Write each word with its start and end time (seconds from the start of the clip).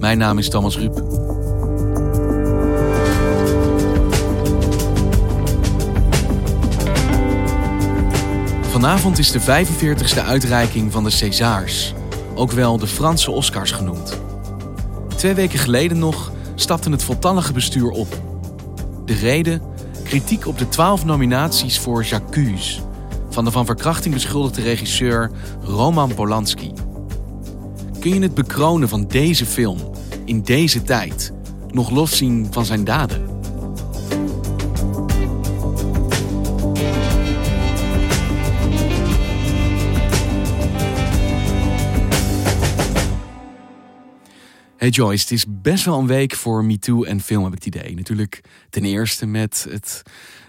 Mijn 0.00 0.18
naam 0.18 0.38
is 0.38 0.48
Thomas 0.48 0.78
Ruip. 0.78 1.02
Vanavond 8.60 9.18
is 9.18 9.30
de 9.30 9.40
45e 9.40 10.24
uitreiking 10.26 10.92
van 10.92 11.04
de 11.04 11.10
Césars, 11.10 11.94
ook 12.34 12.52
wel 12.52 12.78
de 12.78 12.86
Franse 12.86 13.30
Oscars 13.30 13.70
genoemd. 13.70 14.20
Twee 15.16 15.34
weken 15.34 15.58
geleden 15.58 15.98
nog 15.98 16.32
stapte 16.54 16.90
het 16.90 17.02
voltallige 17.02 17.52
bestuur 17.52 17.90
op. 17.90 18.20
De 19.04 19.14
reden? 19.14 19.62
Kritiek 20.04 20.46
op 20.46 20.58
de 20.58 20.68
12 20.68 21.04
nominaties 21.04 21.78
voor 21.78 22.04
J'accuse 22.04 22.80
van 23.30 23.44
de 23.44 23.50
van 23.50 23.66
verkrachting 23.66 24.14
beschuldigde 24.14 24.62
regisseur 24.62 25.30
Roman 25.62 26.14
Polanski. 26.14 26.72
Kun 28.00 28.14
je 28.14 28.20
het 28.20 28.34
bekronen 28.34 28.88
van 28.88 29.06
deze 29.06 29.46
film 29.46 29.78
in 30.24 30.42
deze 30.42 30.82
tijd 30.82 31.32
nog 31.70 31.90
loszien 31.90 32.46
van 32.50 32.64
zijn 32.64 32.84
daden? 32.84 33.28
Hey 44.76 44.88
Joyce, 44.88 45.22
het 45.22 45.30
is 45.30 45.44
best 45.48 45.84
wel 45.84 45.98
een 45.98 46.06
week 46.06 46.34
voor 46.34 46.64
MeToo 46.64 47.02
en 47.02 47.20
film, 47.20 47.44
heb 47.44 47.52
ik 47.52 47.64
het 47.64 47.74
idee. 47.74 47.94
Natuurlijk 47.94 48.40
ten 48.70 48.84
eerste 48.84 49.26
met 49.26 49.66
het, 49.70 50.02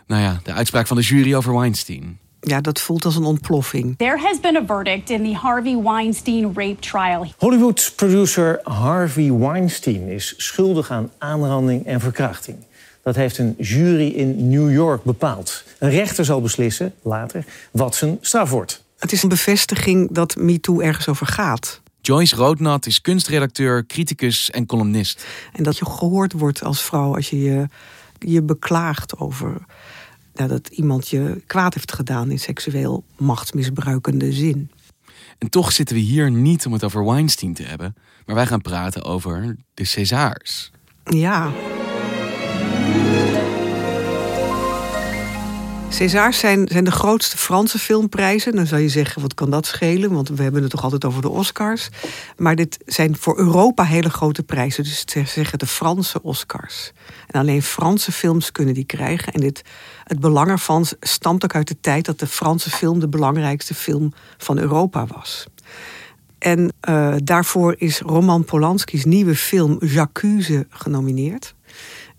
nou 0.07 0.21
ja, 0.21 0.39
de 0.43 0.53
uitspraak 0.53 0.87
van 0.87 0.97
de 0.97 1.03
jury 1.03 1.33
over 1.33 1.57
Weinstein. 1.57 2.20
Ja, 2.43 2.61
dat 2.61 2.81
voelt 2.81 3.05
als 3.05 3.15
een 3.15 3.23
ontploffing. 3.23 3.97
There 3.97 4.19
has 4.19 4.39
been 4.39 4.55
a 4.55 4.65
verdict 4.65 5.09
in 5.09 5.23
the 5.23 5.33
Harvey 5.33 5.81
Weinstein 5.81 6.51
rape 6.55 6.79
trial. 6.79 7.27
Hollywood 7.37 7.93
producer 7.95 8.59
Harvey 8.63 9.31
Weinstein 9.31 10.07
is 10.07 10.33
schuldig 10.37 10.91
aan 10.91 11.11
aanranding 11.17 11.85
en 11.85 11.99
verkrachting. 11.99 12.57
Dat 13.03 13.15
heeft 13.15 13.37
een 13.37 13.55
jury 13.57 14.07
in 14.07 14.49
New 14.49 14.71
York 14.71 15.03
bepaald. 15.03 15.63
Een 15.79 15.89
rechter 15.89 16.25
zal 16.25 16.41
beslissen, 16.41 16.93
later, 17.01 17.45
wat 17.71 17.95
zijn 17.95 18.17
straf 18.21 18.49
wordt. 18.49 18.83
Het 18.99 19.11
is 19.11 19.23
een 19.23 19.29
bevestiging 19.29 20.11
dat 20.11 20.35
MeToo 20.35 20.79
ergens 20.79 21.07
over 21.07 21.27
gaat. 21.27 21.81
Joyce 22.01 22.35
Roodnat 22.35 22.85
is 22.85 23.01
kunstredacteur, 23.01 23.85
criticus 23.85 24.51
en 24.51 24.65
columnist. 24.65 25.25
En 25.53 25.63
dat 25.63 25.77
je 25.77 25.85
gehoord 25.85 26.33
wordt 26.33 26.63
als 26.63 26.81
vrouw 26.81 27.15
als 27.15 27.29
je 27.29 27.41
je, 27.41 27.67
je 28.19 28.41
beklaagt 28.41 29.17
over 29.17 29.65
nou, 30.33 30.49
dat 30.49 30.67
iemand 30.67 31.09
je 31.09 31.41
kwaad 31.47 31.73
heeft 31.73 31.93
gedaan 31.93 32.31
in 32.31 32.39
seksueel 32.39 33.03
machtsmisbruikende 33.17 34.31
zin. 34.31 34.71
En 35.37 35.49
toch 35.49 35.71
zitten 35.71 35.95
we 35.95 36.01
hier 36.01 36.31
niet 36.31 36.65
om 36.65 36.73
het 36.73 36.83
over 36.83 37.05
Weinstein 37.05 37.53
te 37.53 37.63
hebben, 37.63 37.95
maar 38.25 38.35
wij 38.35 38.47
gaan 38.47 38.61
praten 38.61 39.03
over 39.03 39.55
de 39.73 39.85
Césars. 39.85 40.71
Ja. 41.03 41.51
Césars 46.01 46.39
zijn, 46.39 46.67
zijn 46.67 46.83
de 46.83 46.91
grootste 46.91 47.37
Franse 47.37 47.79
filmprijzen. 47.79 48.55
Dan 48.55 48.67
zou 48.67 48.81
je 48.81 48.89
zeggen, 48.89 49.21
wat 49.21 49.33
kan 49.33 49.49
dat 49.49 49.65
schelen? 49.65 50.11
Want 50.11 50.29
we 50.29 50.43
hebben 50.43 50.61
het 50.61 50.71
toch 50.71 50.83
altijd 50.83 51.05
over 51.05 51.21
de 51.21 51.29
Oscars. 51.29 51.89
Maar 52.37 52.55
dit 52.55 52.77
zijn 52.85 53.17
voor 53.17 53.37
Europa 53.37 53.83
hele 53.83 54.09
grote 54.09 54.43
prijzen. 54.43 54.83
Dus 54.83 55.03
ze 55.05 55.23
zeggen 55.25 55.59
de 55.59 55.65
Franse 55.65 56.21
Oscars. 56.21 56.91
En 57.27 57.39
alleen 57.39 57.61
Franse 57.61 58.11
films 58.11 58.51
kunnen 58.51 58.73
die 58.73 58.85
krijgen. 58.85 59.33
En 59.33 59.41
dit, 59.41 59.61
het 60.03 60.19
belang 60.19 60.49
ervan 60.49 60.85
stamt 60.99 61.43
ook 61.43 61.55
uit 61.55 61.67
de 61.67 61.79
tijd 61.81 62.05
dat 62.05 62.19
de 62.19 62.27
Franse 62.27 62.69
film 62.69 62.99
de 62.99 63.09
belangrijkste 63.09 63.73
film 63.73 64.13
van 64.37 64.57
Europa 64.57 65.05
was. 65.05 65.45
En 66.37 66.73
uh, 66.89 67.15
daarvoor 67.23 67.75
is 67.77 67.99
Roman 67.99 68.45
Polanski's 68.45 69.05
nieuwe 69.05 69.35
film 69.35 69.77
J'accuse 69.79 70.65
genomineerd. 70.69 71.55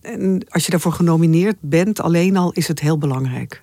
En 0.03 0.47
als 0.49 0.65
je 0.65 0.71
daarvoor 0.71 0.93
genomineerd 0.93 1.57
bent, 1.61 2.01
alleen 2.01 2.37
al 2.37 2.53
is 2.53 2.69
het 2.69 2.81
heel 2.81 2.99
belangrijk. 2.99 3.63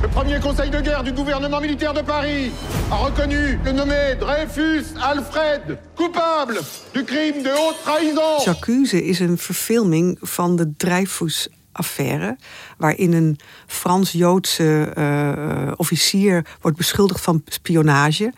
Le 0.00 0.08
premier 0.08 0.40
conseil 0.40 0.70
de 0.70 0.80
guerre 0.82 1.02
du 1.02 1.14
gouvernement 1.14 1.60
militaire 1.60 1.94
de 1.94 2.04
Paris 2.04 2.50
a 2.90 2.96
reconnu 2.96 3.58
le 3.64 3.72
nommé 3.72 4.16
Dreyfus 4.18 4.84
Alfred 4.94 5.78
coupable 5.94 6.60
du 6.92 7.04
crime 7.04 7.42
de 7.42 7.48
haute 7.48 7.76
trahison. 7.82 8.40
J'accuse 8.44 9.04
is 9.04 9.18
een 9.18 9.38
verfilming 9.38 10.18
van 10.20 10.56
de 10.56 10.72
Dreyfus 10.76 11.48
affaire, 11.72 12.36
waarin 12.78 13.12
een 13.12 13.38
Frans-Joodse 13.66 14.92
uh, 14.98 15.72
officier 15.76 16.46
wordt 16.60 16.76
beschuldigd 16.76 17.20
van 17.20 17.42
spionage. 17.44 18.32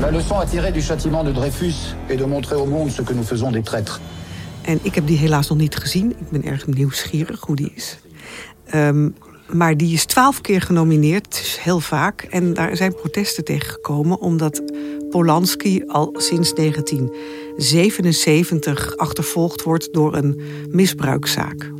La 0.00 0.10
leçon 0.10 0.40
à 0.40 0.44
tirer 0.44 0.72
du 0.72 0.80
châtiment 0.80 1.24
de 1.24 1.32
Dreyfus 1.32 1.94
est 2.06 2.18
de 2.18 2.26
montrer 2.26 2.56
au 2.56 2.66
monde 2.66 2.90
ce 2.90 3.02
que 3.02 3.14
nous 3.14 3.26
faisons 3.26 3.52
des 3.52 3.62
traîtres. 3.62 4.00
En 4.68 4.78
ik 4.82 4.94
heb 4.94 5.06
die 5.06 5.18
helaas 5.18 5.48
nog 5.48 5.58
niet 5.58 5.76
gezien. 5.76 6.10
Ik 6.10 6.28
ben 6.30 6.44
erg 6.44 6.66
nieuwsgierig 6.66 7.40
hoe 7.40 7.56
die 7.56 7.72
is. 7.74 7.98
Um, 8.74 9.14
maar 9.52 9.76
die 9.76 9.92
is 9.92 10.04
twaalf 10.04 10.40
keer 10.40 10.60
genomineerd, 10.60 11.58
heel 11.60 11.80
vaak. 11.80 12.22
En 12.22 12.54
daar 12.54 12.76
zijn 12.76 12.94
protesten 12.94 13.44
tegen 13.44 13.70
gekomen, 13.70 14.20
omdat 14.20 14.62
Polanski 15.10 15.82
al 15.86 16.14
sinds 16.16 16.54
1977 16.54 18.96
achtervolgd 18.96 19.62
wordt 19.62 19.92
door 19.92 20.14
een 20.14 20.40
misbruikzaak. 20.70 21.72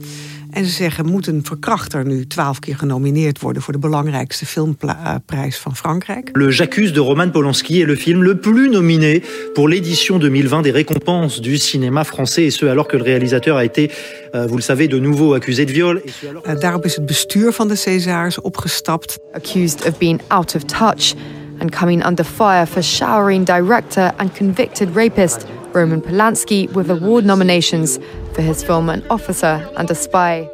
En 0.59 0.65
ze 0.65 0.71
zeggen, 0.71 1.07
moet 1.07 1.27
een 1.27 1.45
verkrachter 1.45 2.05
nu 2.05 2.27
twaalf 2.27 2.59
keer 2.59 2.77
genomineerd 2.77 3.41
worden 3.41 3.63
voor 3.63 3.73
de 3.73 3.79
belangrijkste 3.79 4.47
filmprijs 4.47 5.57
van 5.57 5.77
Frankrijk? 5.77 6.31
Le 6.33 6.51
J'accuse 6.51 6.93
de 6.93 7.01
Roman 7.01 7.31
Polanski 7.31 7.81
est 7.81 7.87
le 7.87 7.97
film 7.97 8.23
le 8.23 8.37
plus 8.37 8.69
nominé 8.69 9.23
pour 9.55 9.69
l'édition 9.69 10.19
2020 10.19 10.63
des 10.63 10.73
récompenses 10.73 11.41
du 11.41 11.57
cinéma 11.59 12.05
français. 12.05 12.43
Et 12.43 12.51
ce, 12.51 12.67
alors 12.67 12.87
que 12.89 12.97
le 12.97 13.03
réalisateur 13.03 13.57
a 13.57 13.65
été, 13.65 13.83
uh, 13.85 14.47
vous 14.49 14.57
le 14.57 14.63
savez, 14.63 14.89
de 14.89 14.99
nouveau 14.99 15.35
accusé 15.35 15.65
de 15.65 15.73
viol. 15.73 16.03
Uh, 16.47 16.61
daarop 16.61 16.85
is 16.85 16.97
het 16.97 17.07
bestuur 17.07 17.53
van 17.53 17.69
de 17.69 17.75
Césars 17.75 18.41
opgestapt. 18.41 19.19
Accused 19.33 19.87
of 19.87 19.99
being 19.99 20.21
out 20.29 20.55
of 20.55 20.65
touch 20.65 21.15
and 21.61 21.71
coming 21.71 22.07
under 22.07 22.25
fire 22.25 22.67
for 22.67 22.83
showering 22.83 23.47
director 23.47 24.13
and 24.17 24.33
convicted 24.37 24.89
rapist 24.95 25.47
Roman 25.75 26.01
Polanski 26.01 26.69
with 26.73 26.91
award 26.91 27.25
nominations 27.25 27.99
for 28.33 28.43
his 28.43 28.63
film 28.63 28.89
An 28.89 29.03
Officer 29.09 29.69
and 29.77 29.91
a 29.91 29.95
Spy. 29.95 30.49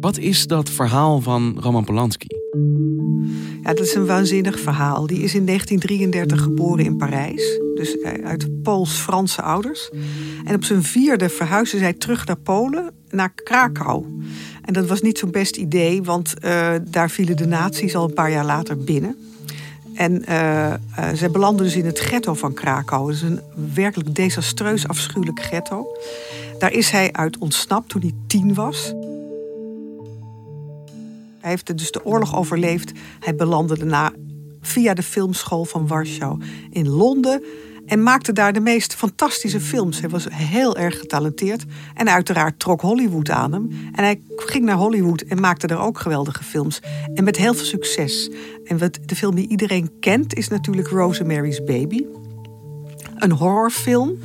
Wat 0.00 0.18
is 0.18 0.46
dat 0.46 0.70
verhaal 0.70 1.20
van 1.20 1.56
Roman 1.60 1.84
Polanski? 1.84 2.43
Ja, 3.62 3.74
dat 3.74 3.86
is 3.86 3.94
een 3.94 4.06
waanzinnig 4.06 4.60
verhaal. 4.60 5.06
Die 5.06 5.22
is 5.22 5.34
in 5.34 5.46
1933 5.46 6.42
geboren 6.42 6.84
in 6.84 6.96
Parijs. 6.96 7.60
Dus 7.74 7.98
eh, 7.98 8.12
uit 8.24 8.62
Pools-Franse 8.62 9.42
ouders. 9.42 9.90
En 10.44 10.54
op 10.54 10.64
zijn 10.64 10.82
vierde 10.82 11.28
verhuisde 11.28 11.78
zij 11.78 11.92
terug 11.92 12.26
naar 12.26 12.36
Polen, 12.36 12.90
naar 13.10 13.32
Krakau. 13.34 14.04
En 14.62 14.72
dat 14.72 14.86
was 14.86 15.02
niet 15.02 15.18
zo'n 15.18 15.30
best 15.30 15.56
idee, 15.56 16.02
want 16.02 16.34
uh, 16.44 16.74
daar 16.90 17.10
vielen 17.10 17.36
de 17.36 17.46
nazi's 17.46 17.94
al 17.94 18.04
een 18.04 18.14
paar 18.14 18.30
jaar 18.30 18.44
later 18.44 18.78
binnen. 18.78 19.16
En 19.94 20.24
uh, 20.28 20.74
zij 21.14 21.30
belanden 21.30 21.64
dus 21.64 21.76
in 21.76 21.86
het 21.86 21.98
ghetto 21.98 22.34
van 22.34 22.54
Krakau. 22.54 23.06
Dat 23.06 23.14
is 23.14 23.22
een 23.22 23.40
werkelijk 23.74 24.14
desastreus 24.14 24.88
afschuwelijk 24.88 25.40
ghetto. 25.40 25.86
Daar 26.58 26.72
is 26.72 26.90
hij 26.90 27.12
uit 27.12 27.38
ontsnapt 27.38 27.88
toen 27.88 28.00
hij 28.00 28.12
tien 28.26 28.54
was. 28.54 28.94
Hij 31.44 31.52
heeft 31.52 31.78
dus 31.78 31.90
de 31.90 32.04
oorlog 32.04 32.36
overleefd. 32.36 32.92
Hij 33.20 33.34
belandde 33.34 33.78
daarna 33.78 34.12
via 34.60 34.94
de 34.94 35.02
filmschool 35.02 35.64
van 35.64 35.86
Warschau 35.86 36.42
in 36.70 36.88
Londen. 36.88 37.44
En 37.86 38.02
maakte 38.02 38.32
daar 38.32 38.52
de 38.52 38.60
meest 38.60 38.94
fantastische 38.94 39.60
films. 39.60 40.00
Hij 40.00 40.08
was 40.08 40.26
heel 40.30 40.76
erg 40.76 40.98
getalenteerd. 40.98 41.64
En 41.94 42.08
uiteraard 42.08 42.58
trok 42.58 42.80
Hollywood 42.80 43.30
aan 43.30 43.52
hem. 43.52 43.68
En 43.92 44.04
hij 44.04 44.20
ging 44.36 44.64
naar 44.64 44.76
Hollywood 44.76 45.20
en 45.20 45.40
maakte 45.40 45.66
daar 45.66 45.84
ook 45.86 45.98
geweldige 45.98 46.44
films. 46.44 46.80
En 47.14 47.24
met 47.24 47.36
heel 47.36 47.54
veel 47.54 47.66
succes. 47.66 48.30
En 48.64 48.78
wat 48.78 48.98
de 49.06 49.16
film 49.16 49.34
die 49.34 49.48
iedereen 49.48 49.90
kent 50.00 50.34
is 50.34 50.48
natuurlijk 50.48 50.88
Rosemary's 50.88 51.64
Baby. 51.64 52.04
Een 53.16 53.32
horrorfilm. 53.32 54.18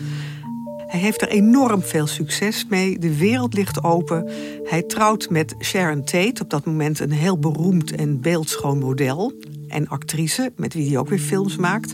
Hij 0.89 0.99
heeft 0.99 1.21
er 1.21 1.27
enorm 1.27 1.81
veel 1.81 2.07
succes 2.07 2.65
mee. 2.69 2.99
De 2.99 3.17
wereld 3.17 3.53
ligt 3.53 3.83
open. 3.83 4.29
Hij 4.63 4.83
trouwt 4.83 5.29
met 5.29 5.55
Sharon 5.59 6.03
Tate, 6.03 6.43
op 6.43 6.49
dat 6.49 6.65
moment 6.65 6.99
een 6.99 7.11
heel 7.11 7.39
beroemd 7.39 7.91
en 7.91 8.21
beeldschoon 8.21 8.79
model. 8.79 9.33
En 9.67 9.87
actrice, 9.87 10.51
met 10.55 10.73
wie 10.73 10.87
hij 10.87 10.97
ook 10.97 11.09
weer 11.09 11.19
films 11.19 11.55
maakt. 11.55 11.93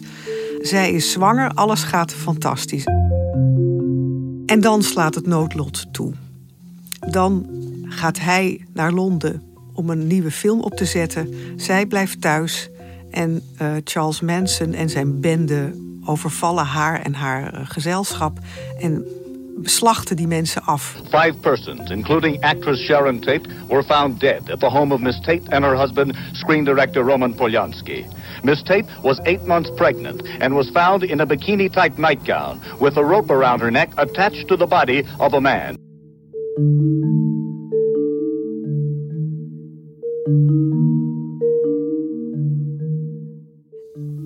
Zij 0.62 0.92
is 0.92 1.12
zwanger, 1.12 1.50
alles 1.50 1.84
gaat 1.84 2.14
fantastisch. 2.14 2.86
En 4.46 4.60
dan 4.62 4.84
slaat 4.84 5.16
het 5.16 5.28
noodlot 5.28 5.94
toe. 5.94 6.14
Dan 7.10 7.50
gaat 7.84 8.20
hij 8.20 8.66
naar 8.74 8.92
Londen 8.92 9.42
om 9.74 9.90
een 9.90 10.08
nieuwe 10.08 10.32
film 10.32 10.62
op 10.62 10.74
te 10.74 10.86
zetten. 10.86 11.34
Zij 11.56 11.86
blijft 11.86 12.22
thuis 12.22 12.70
en 13.16 13.42
uh, 13.62 13.68
Charles 13.84 14.22
Manson 14.22 14.74
en 14.74 14.90
zijn 14.90 15.22
bende 15.22 15.72
overvallen 16.06 16.66
haar 16.66 17.02
en 17.02 17.14
haar 17.14 17.54
uh, 17.54 17.60
gezelschap 17.64 18.40
en 18.80 19.06
beslachten 19.58 20.16
die 20.16 20.28
mensen 20.28 20.64
af. 20.64 20.96
Five 21.04 21.34
persons, 21.40 21.90
including 21.90 22.44
actress 22.44 22.86
Sharon 22.86 23.20
Tate, 23.20 23.50
were 23.68 23.84
found 23.84 24.20
dead 24.20 24.50
at 24.52 24.60
the 24.60 24.70
home 24.70 24.94
of 24.94 25.00
Miss 25.00 25.20
Tate 25.20 25.42
and 25.50 25.64
her 25.64 25.78
husband, 25.78 26.16
screen 26.34 26.64
director 26.64 27.04
Roman 27.04 27.34
Polanski. 27.34 28.06
Miss 28.44 28.64
Tate 28.64 28.86
was 29.02 29.20
eight 29.24 29.46
months 29.46 29.72
pregnant 29.76 30.22
and 30.40 30.54
was 30.54 30.70
found 30.70 31.04
in 31.04 31.20
a 31.20 31.26
bikini-type 31.26 31.98
nightgown 31.98 32.60
with 32.80 32.98
a 32.98 33.04
rope 33.04 33.34
around 33.34 33.62
her 33.62 33.72
neck 33.72 33.90
attached 33.98 34.48
to 34.48 34.56
the 34.56 34.68
body 34.68 35.04
of 35.20 35.34
a 35.34 35.40
man. 35.40 35.76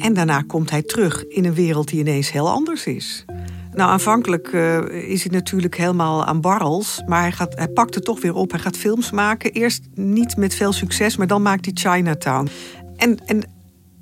En 0.10 0.16
daarna 0.16 0.42
komt 0.48 0.70
hij 0.70 0.82
terug 0.82 1.28
in 1.28 1.46
een 1.46 1.54
wereld 1.54 1.88
die 1.88 2.00
ineens 2.00 2.32
heel 2.32 2.50
anders 2.50 2.86
is. 2.86 3.26
Nou, 3.72 3.92
aanvankelijk 3.92 4.52
uh, 4.52 4.78
is 4.88 5.24
hij 5.24 5.32
natuurlijk 5.32 5.76
helemaal 5.78 6.26
aan 6.26 6.42
barrels. 6.42 7.02
Maar 7.06 7.22
hij, 7.22 7.32
gaat, 7.32 7.56
hij 7.56 7.68
pakt 7.68 7.96
het 7.96 8.04
toch 8.04 8.22
weer 8.22 8.34
op. 8.34 8.52
Hij 8.52 8.60
gaat 8.60 8.78
films 8.78 9.12
maken. 9.12 9.52
Eerst 9.52 9.84
niet 9.94 10.38
met 10.38 10.56
veel 10.56 10.72
succes, 10.72 11.18
maar 11.18 11.28
dan 11.28 11.42
maakt 11.42 11.66
hij 11.66 11.74
Chinatown. 11.74 12.50
En, 12.96 13.18
en 13.26 13.44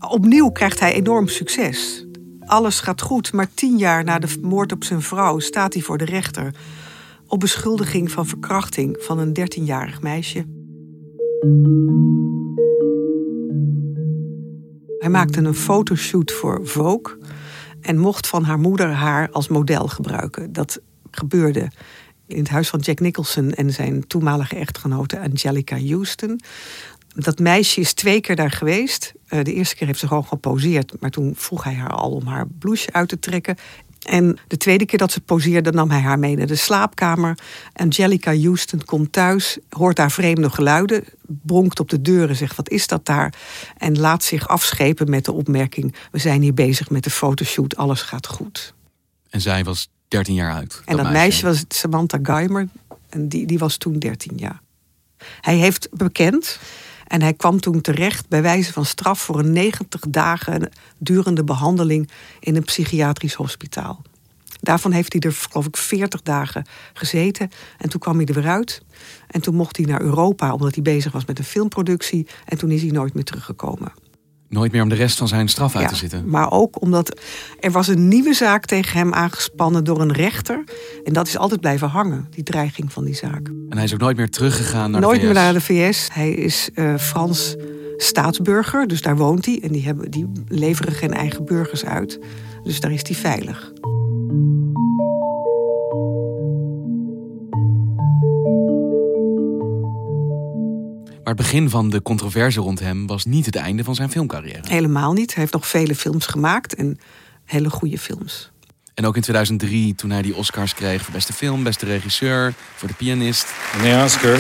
opnieuw 0.10 0.50
krijgt 0.50 0.80
hij 0.80 0.94
enorm 0.94 1.28
succes. 1.28 2.06
Alles 2.46 2.80
gaat 2.80 3.02
goed, 3.02 3.34
maar 3.34 3.48
tien 3.54 3.78
jaar 3.78 4.04
na 4.04 4.20
de 4.20 4.38
moord 4.42 4.72
op 4.72 4.84
zijn 4.84 5.02
vrouw 5.02 5.40
staat 5.40 5.74
hij 5.74 5.82
voor 5.82 5.98
de 5.98 6.06
rechter. 6.06 6.54
Op 7.28 7.40
beschuldiging 7.40 8.12
van 8.12 8.26
verkrachting 8.26 8.98
van 9.00 9.20
een 9.20 9.34
dertienjarig 9.34 10.02
meisje. 10.02 10.46
Hij 15.08 15.16
maakte 15.16 15.42
een 15.42 15.54
fotoshoot 15.54 16.32
voor 16.32 16.60
Vogue 16.64 17.18
en 17.82 17.98
mocht 17.98 18.28
van 18.28 18.44
haar 18.44 18.60
moeder 18.60 18.92
haar 18.92 19.30
als 19.32 19.48
model 19.48 19.88
gebruiken. 19.88 20.54
Dat 20.54 20.80
gebeurde 21.12 21.72
in 22.26 22.38
het 22.38 22.50
huis 22.50 22.70
van 22.70 22.80
Jack 22.80 23.00
Nicholson 23.00 23.52
en 23.52 23.74
zijn 23.74 24.08
toenmalige 24.08 24.56
echtgenote 24.56 25.20
Angelica 25.20 25.80
Houston. 25.80 26.40
Dat 27.16 27.40
meisje 27.40 27.80
is 27.80 27.94
twee 27.94 28.22
keer 28.22 28.36
daar 28.36 28.52
geweest. 28.52 29.14
Eh, 29.28 29.44
de 29.44 29.54
eerste 29.54 29.76
keer 29.76 29.88
heeft 29.88 30.00
ze 30.00 30.08
gewoon 30.08 30.26
geposeerd, 30.26 30.94
maar 31.00 31.10
toen 31.10 31.34
vroeg 31.36 31.64
hij 31.64 31.74
haar 31.74 31.94
al 31.94 32.12
om 32.12 32.26
haar 32.26 32.48
blouse 32.48 32.94
uit 32.94 33.10
te 33.10 33.20
trekken. 33.20 33.56
En 34.02 34.38
de 34.48 34.58
tweede 34.58 34.86
keer 34.86 35.00
dat 35.00 35.12
ze 35.12 35.22
poseerde, 35.22 35.72
nam 35.72 35.90
hij 35.90 36.02
haar 36.02 36.20
mee 36.20 36.36
naar 36.36 36.48
de 36.48 36.56
slaapkamer. 36.56 37.38
Angelica 37.74 38.38
Houston 38.38 38.86
komt 38.86 39.12
thuis, 39.12 39.58
hoort 39.70 39.96
daar 39.96 40.12
vreemde 40.12 40.50
geluiden, 40.50 41.04
bronkt 41.28 41.80
op 41.80 41.90
de 41.90 42.02
deur 42.02 42.30
en 42.30 42.36
zegt: 42.36 42.56
Wat 42.56 42.70
is 42.70 42.88
dat 42.88 43.06
daar? 43.06 43.34
En 43.78 44.00
laat 44.00 44.24
zich 44.24 44.48
afschepen 44.48 45.10
met 45.10 45.26
de 45.26 45.32
opmerking: 45.32 45.96
We 46.12 46.20
zijn 46.20 46.42
hier 46.42 46.54
bezig 46.54 46.90
met 46.90 47.04
de 47.04 47.10
fotoshoot, 47.10 47.76
alles 47.76 48.02
gaat 48.02 48.28
goed. 48.28 48.74
En 49.30 49.42
zij 49.42 49.64
was 49.64 49.90
13 50.08 50.34
jaar 50.34 50.54
uit. 50.54 50.82
En 50.86 50.98
dat, 50.98 51.12
meisje. 51.12 51.46
was 51.46 51.64
Samantha 51.68 52.20
Geimer, 52.22 52.68
en 53.10 53.28
die, 53.28 53.46
die 53.46 53.58
was 53.58 53.78
toen 53.78 54.00
13 54.00 54.38
jaar. 54.38 54.62
Hij 55.42 55.56
heeft 55.56 55.88
bekend 55.92 56.60
en 57.08 57.22
hij 57.22 57.34
kwam 57.34 57.60
toen 57.60 57.82
terecht 57.82 58.28
bij 58.28 58.42
wijze 58.42 58.74
van 58.74 58.86
straf 58.86 59.20
voor 59.20 59.40
een 59.40 59.52
90 59.52 60.02
dagen 60.10 60.72
durende 60.98 61.44
behandeling 61.44 62.10
in 62.40 62.56
een 62.56 62.64
psychiatrisch 62.64 63.34
hospitaal. 63.34 64.02
Daarvan 64.60 64.92
heeft 64.92 65.14
hij 65.14 65.22
er, 65.22 65.34
geloof 65.34 65.66
ik, 65.66 65.78
40 65.78 66.22
dagen 66.22 66.66
gezeten. 66.94 67.50
En 67.78 67.90
toen 67.90 68.00
kwam 68.00 68.18
hij 68.18 68.26
er 68.26 68.34
weer 68.34 68.48
uit. 68.48 68.82
En 69.28 69.42
toen 69.42 69.56
mocht 69.56 69.78
hij 69.78 69.86
naar 69.86 70.02
Europa, 70.02 70.54
omdat 70.54 70.74
hij 70.74 70.84
bezig 70.84 71.12
was 71.12 71.26
met 71.26 71.40
een 71.40 71.46
filmproductie. 71.46 72.28
En 72.46 72.58
toen 72.58 72.72
is 72.72 72.82
hij 72.82 72.92
nooit 72.92 73.14
meer 73.14 73.24
teruggekomen. 73.24 73.92
Nooit 74.50 74.72
meer 74.72 74.82
om 74.82 74.90
de 74.90 74.96
rest 74.96 75.18
van 75.18 75.28
zijn 75.28 75.48
straf 75.48 75.76
uit 75.76 75.88
te 75.88 75.96
zitten. 75.96 76.30
Maar 76.30 76.52
ook 76.52 76.82
omdat 76.82 77.20
er 77.60 77.72
was 77.72 77.88
een 77.88 78.08
nieuwe 78.08 78.34
zaak 78.34 78.66
tegen 78.66 78.98
hem 78.98 79.14
aangespannen 79.14 79.84
door 79.84 80.02
een 80.02 80.14
rechter. 80.14 80.64
En 81.04 81.14
dat 81.14 81.28
is 81.28 81.38
altijd 81.38 81.62
blijven 81.62 81.88
hangen, 81.88 82.28
die 82.30 82.44
dreiging 82.44 82.92
van 82.94 83.04
die 83.06 83.16
zaak. 83.16 83.48
En 83.48 83.76
hij 83.76 83.84
is 83.84 83.94
ook 83.94 84.00
nooit 84.00 84.18
meer 84.18 84.30
teruggegaan 84.30 84.92
naar 84.92 85.02
nooit 85.02 85.22
de 85.22 85.28
VS? 85.28 85.34
meer 85.34 85.44
naar 85.44 85.54
de 85.54 85.62
VS. 85.62 86.10
Hij 86.14 86.32
is 86.32 86.70
uh, 86.76 86.98
Frans 86.98 87.56
staatsburger, 87.98 88.88
dus 88.88 89.02
daar 89.02 89.18
woont 89.18 89.46
hij. 89.46 89.60
En 89.64 89.72
die, 89.72 89.86
hebben, 89.86 90.12
die 90.12 90.32
leveren 90.48 90.94
geen 90.94 91.14
eigen 91.14 91.46
burgers 91.46 91.86
uit. 91.86 92.20
Dus 92.64 92.80
daar 92.80 92.92
is 92.92 93.02
hij 93.04 93.16
veilig. 93.16 93.72
Maar 101.28 101.36
het 101.36 101.46
begin 101.46 101.70
van 101.70 101.90
de 101.90 102.02
controverse 102.02 102.60
rond 102.60 102.80
hem 102.80 103.08
was 103.08 103.26
niet 103.26 103.46
het 103.46 103.56
einde 103.56 103.84
van 103.84 103.96
zijn 103.96 104.10
filmcarrière. 104.10 104.62
Helemaal 104.68 105.14
niet. 105.14 105.34
Hij 105.34 105.42
heeft 105.42 105.54
nog 105.54 105.68
vele 105.68 105.96
films 105.96 106.26
gemaakt 106.26 106.76
en 106.76 107.00
hele 107.46 107.70
goede 107.70 107.98
films. 107.98 108.52
En 108.94 109.06
ook 109.06 109.16
in 109.16 109.22
2003, 109.22 109.96
toen 109.96 110.10
hij 110.10 110.22
die 110.22 110.36
Oscars 110.36 110.74
kreeg 110.74 111.02
voor 111.02 111.14
beste 111.14 111.34
film, 111.34 111.64
beste 111.64 111.86
regisseur, 111.86 112.54
voor 112.76 112.88
de 112.88 112.94
pianist. 112.94 113.48
En 113.74 113.82
de 113.82 114.04
Oscar 114.04 114.40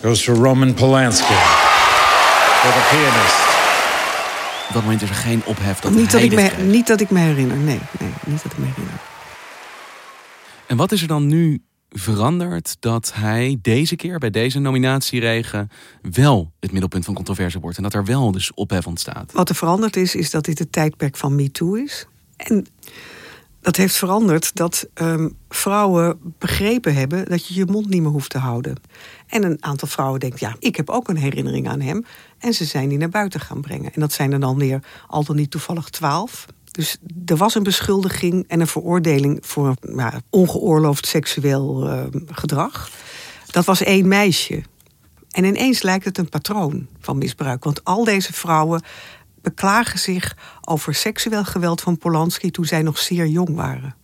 goes 0.00 0.24
to 0.24 0.32
Roman 0.32 0.74
Polanski 0.74 1.34
voor 2.60 2.72
de 2.72 2.88
pianist. 2.90 3.48
Op 4.68 4.74
dat 4.74 4.82
moment 4.82 5.02
is 5.02 5.08
er 5.08 5.14
geen 5.14 5.42
ophef 5.44 5.80
dat 5.80 5.92
niet 5.92 6.12
hij 6.12 6.28
dat 6.28 6.38
ik 6.38 6.56
me, 6.56 6.62
Niet 6.62 6.86
dat 6.86 7.00
ik 7.00 7.10
me 7.10 7.18
herinner, 7.18 7.56
nee, 7.56 7.80
nee. 7.98 8.10
Niet 8.26 8.42
dat 8.42 8.52
ik 8.52 8.58
me 8.58 8.66
herinner. 8.66 9.00
En 10.66 10.76
wat 10.76 10.92
is 10.92 11.02
er 11.02 11.08
dan 11.08 11.26
nu 11.26 11.62
veranderd 11.90 12.76
dat 12.80 13.12
hij 13.14 13.58
deze 13.62 13.96
keer 13.96 14.18
bij 14.18 14.30
deze 14.30 14.58
nominatieregen 14.58 15.70
wel 16.02 16.52
het 16.60 16.70
middelpunt 16.70 17.04
van 17.04 17.14
controverse 17.14 17.60
wordt 17.60 17.76
en 17.76 17.82
dat 17.82 17.94
er 17.94 18.04
wel 18.04 18.32
dus 18.32 18.54
ophef 18.54 18.86
ontstaat. 18.86 19.32
Wat 19.32 19.48
er 19.48 19.54
veranderd 19.54 19.96
is, 19.96 20.14
is 20.14 20.30
dat 20.30 20.44
dit 20.44 20.58
het 20.58 20.72
tijdperk 20.72 21.16
van 21.16 21.34
MeToo 21.34 21.74
is. 21.74 22.06
En 22.36 22.66
dat 23.60 23.76
heeft 23.76 23.96
veranderd 23.96 24.54
dat 24.54 24.88
um, 24.94 25.36
vrouwen 25.48 26.18
begrepen 26.38 26.94
hebben 26.94 27.24
dat 27.24 27.46
je 27.46 27.54
je 27.54 27.64
mond 27.64 27.88
niet 27.88 28.02
meer 28.02 28.10
hoeft 28.10 28.30
te 28.30 28.38
houden. 28.38 28.76
En 29.26 29.44
een 29.44 29.64
aantal 29.64 29.88
vrouwen 29.88 30.20
denkt, 30.20 30.40
ja, 30.40 30.56
ik 30.58 30.76
heb 30.76 30.90
ook 30.90 31.08
een 31.08 31.16
herinnering 31.16 31.68
aan 31.68 31.80
hem. 31.80 32.04
En 32.38 32.54
ze 32.54 32.64
zijn 32.64 32.88
die 32.88 32.98
naar 32.98 33.08
buiten 33.08 33.40
gaan 33.40 33.60
brengen. 33.60 33.92
En 33.92 34.00
dat 34.00 34.12
zijn 34.12 34.32
er 34.32 34.40
dan 34.40 34.58
weer 34.58 34.82
al 35.06 35.24
dan 35.24 35.36
niet 35.36 35.50
toevallig 35.50 35.88
twaalf. 35.88 36.46
Dus 36.70 36.96
er 37.26 37.36
was 37.36 37.54
een 37.54 37.62
beschuldiging 37.62 38.44
en 38.48 38.60
een 38.60 38.66
veroordeling 38.66 39.38
voor 39.40 39.74
ongeoorloofd 40.30 41.06
seksueel 41.06 41.86
uh, 41.86 42.04
gedrag. 42.26 42.90
Dat 43.46 43.64
was 43.64 43.82
één 43.82 44.08
meisje. 44.08 44.62
En 45.30 45.44
ineens 45.44 45.82
lijkt 45.82 46.04
het 46.04 46.18
een 46.18 46.28
patroon 46.28 46.86
van 47.00 47.18
misbruik. 47.18 47.64
Want 47.64 47.84
al 47.84 48.04
deze 48.04 48.32
vrouwen 48.32 48.82
beklagen 49.42 49.98
zich 49.98 50.36
over 50.60 50.94
seksueel 50.94 51.44
geweld 51.44 51.80
van 51.80 51.98
Polanski 51.98 52.50
toen 52.50 52.64
zij 52.64 52.82
nog 52.82 52.98
zeer 52.98 53.26
jong 53.26 53.54
waren. 53.54 53.94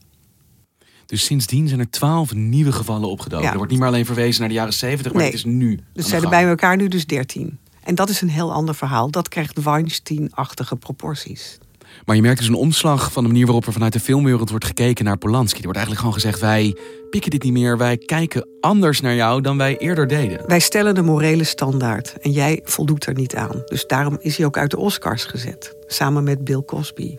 Dus 1.07 1.25
sindsdien 1.25 1.69
zijn 1.69 1.81
er 1.81 1.91
twaalf 1.91 2.35
nieuwe 2.35 2.73
gevallen 2.73 3.09
opgedoken. 3.09 3.45
Ja. 3.45 3.51
Er 3.51 3.57
wordt 3.57 3.71
niet 3.71 3.81
meer 3.81 3.89
alleen 3.89 4.07
verwezen 4.07 4.41
naar 4.41 4.49
de 4.49 4.55
jaren 4.55 4.73
zeventig, 4.73 5.13
maar 5.13 5.23
nee, 5.23 5.31
het 5.31 5.39
is 5.39 5.45
nu. 5.45 5.81
Dus 5.93 6.09
zijn 6.09 6.23
er 6.23 6.29
bij 6.29 6.49
elkaar 6.49 6.77
nu 6.77 6.89
dus 6.89 7.07
dertien. 7.07 7.59
En 7.83 7.95
dat 7.95 8.09
is 8.09 8.21
een 8.21 8.29
heel 8.29 8.53
ander 8.53 8.75
verhaal. 8.75 9.11
Dat 9.11 9.29
krijgt 9.29 9.63
Weinstein-achtige 9.63 10.77
proporties. 10.77 11.59
Maar 12.05 12.17
je 12.17 12.23
merkt 12.23 12.39
dus 12.39 12.49
een 12.49 12.55
omslag 12.55 13.13
van 13.13 13.23
de 13.23 13.29
manier 13.29 13.45
waarop 13.45 13.67
er 13.67 13.73
vanuit 13.73 13.93
de 13.93 14.01
filmwereld 14.01 14.51
wordt 14.51 14.65
gekeken 14.65 15.05
naar 15.05 15.19
Polanski. 15.19 15.59
Er 15.59 15.65
wordt 15.65 15.79
eigenlijk 15.79 16.07
gewoon 16.07 16.21
gezegd: 16.21 16.41
wij 16.41 16.77
pikken 17.11 17.31
dit 17.31 17.43
niet 17.43 17.53
meer. 17.53 17.79
Wij 17.79 17.97
kijken 17.97 18.49
anders 18.61 19.01
naar 19.01 19.15
jou 19.15 19.41
dan 19.41 19.57
wij 19.57 19.77
eerder 19.77 20.07
deden. 20.07 20.47
Wij 20.47 20.61
stellen 20.61 20.95
de 20.95 21.03
morele 21.03 21.45
standaard 21.45 22.17
en 22.21 22.31
jij 22.31 22.61
voldoet 22.65 23.07
er 23.07 23.15
niet 23.15 23.35
aan. 23.35 23.63
Dus 23.65 23.87
daarom 23.87 24.17
is 24.21 24.37
hij 24.37 24.47
ook 24.47 24.57
uit 24.57 24.71
de 24.71 24.79
Oscars 24.79 25.25
gezet, 25.25 25.77
samen 25.87 26.25
met 26.25 26.45
Bill 26.45 26.63
Cosby. 26.63 27.17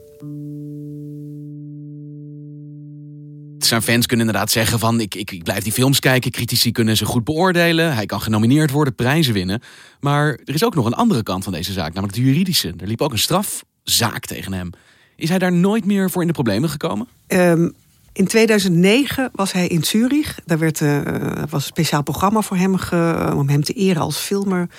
Zijn 3.57 3.81
fans 3.81 4.05
kunnen 4.05 4.25
inderdaad 4.25 4.51
zeggen 4.51 4.79
van 4.79 4.99
ik, 4.99 5.15
ik, 5.15 5.31
ik 5.31 5.43
blijf 5.43 5.63
die 5.63 5.71
films 5.71 5.99
kijken. 5.99 6.31
Critici 6.31 6.71
kunnen 6.71 6.97
ze 6.97 7.05
goed 7.05 7.23
beoordelen. 7.23 7.93
Hij 7.93 8.05
kan 8.05 8.21
genomineerd 8.21 8.71
worden, 8.71 8.95
prijzen 8.95 9.33
winnen. 9.33 9.61
Maar 9.99 10.27
er 10.27 10.53
is 10.53 10.63
ook 10.63 10.75
nog 10.75 10.85
een 10.85 10.93
andere 10.93 11.23
kant 11.23 11.43
van 11.43 11.53
deze 11.53 11.73
zaak, 11.73 11.93
namelijk 11.93 12.13
de 12.13 12.23
juridische. 12.23 12.73
Er 12.77 12.87
liep 12.87 13.01
ook 13.01 13.11
een 13.11 13.19
straf 13.19 13.63
zaak 13.89 14.25
tegen 14.25 14.53
hem. 14.53 14.69
Is 15.15 15.29
hij 15.29 15.39
daar 15.39 15.53
nooit 15.53 15.85
meer 15.85 16.09
voor 16.09 16.21
in 16.21 16.27
de 16.27 16.33
problemen 16.33 16.69
gekomen? 16.69 17.07
Ehm, 17.27 17.69
in 18.13 18.27
2009 18.27 19.29
was 19.33 19.51
hij 19.51 19.67
in 19.67 19.83
Zurich. 19.83 20.39
Daar 20.45 20.59
werd, 20.59 20.79
uh, 20.79 21.01
was 21.49 21.61
een 21.61 21.61
speciaal 21.61 22.03
programma 22.03 22.41
voor 22.41 22.57
hem 22.57 22.75
om 23.33 23.49
hem 23.49 23.63
te 23.63 23.73
eren 23.73 24.01
als 24.01 24.17
filmer 24.17 24.69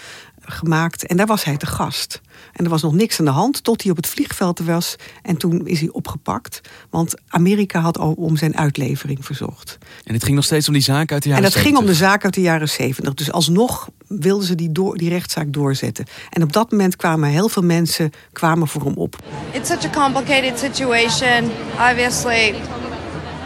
gemaakt. 0.40 1.06
En 1.06 1.16
daar 1.16 1.26
was 1.26 1.44
hij 1.44 1.56
te 1.56 1.66
gast. 1.66 2.20
En 2.52 2.64
er 2.64 2.70
was 2.70 2.82
nog 2.82 2.92
niks 2.92 3.18
aan 3.18 3.24
de 3.24 3.30
hand 3.30 3.64
tot 3.64 3.82
hij 3.82 3.90
op 3.90 3.96
het 3.96 4.06
vliegveld 4.06 4.58
was. 4.58 4.96
En 5.22 5.36
toen 5.36 5.66
is 5.66 5.80
hij 5.80 5.88
opgepakt. 5.88 6.60
Want 6.90 7.14
Amerika 7.28 7.80
had 7.80 7.98
al 7.98 8.12
om 8.12 8.36
zijn 8.36 8.56
uitlevering 8.56 9.24
verzocht. 9.24 9.78
En 10.04 10.14
het 10.14 10.24
ging 10.24 10.36
nog 10.36 10.44
steeds 10.44 10.66
om 10.66 10.72
die 10.72 10.82
zaak 10.82 11.12
uit 11.12 11.22
de 11.22 11.28
jaren 11.28 11.44
En 11.44 11.50
het 11.50 11.58
70. 11.58 11.62
ging 11.62 11.76
om 11.76 11.86
de 11.86 12.06
zaak 12.06 12.24
uit 12.24 12.34
de 12.34 12.40
jaren 12.40 12.68
70. 12.68 13.14
Dus 13.14 13.32
alsnog 13.32 13.88
wilden 14.06 14.46
ze 14.46 14.54
die, 14.54 14.72
door, 14.72 14.96
die 14.96 15.08
rechtszaak 15.08 15.52
doorzetten. 15.52 16.04
En 16.30 16.42
op 16.42 16.52
dat 16.52 16.70
moment 16.70 16.96
kwamen 16.96 17.28
heel 17.28 17.48
veel 17.48 17.62
mensen 17.62 18.10
kwamen 18.32 18.68
voor 18.68 18.82
hem 18.82 18.94
op. 18.94 19.16
It's 19.52 19.68
such 19.68 19.84
a 19.84 19.90
complicated 20.02 20.58
situation. 20.58 21.50
Obviously, 21.90 22.54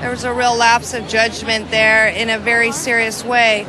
there 0.01 0.11
was 0.11 0.25
a 0.25 0.33
real 0.33 0.57
lapse 0.57 1.01
of 1.01 1.11
judgment 1.11 1.71
there 1.71 2.21
in 2.21 2.29
a 2.29 2.39
very 2.39 2.73
serious 2.73 3.25
way. 3.25 3.67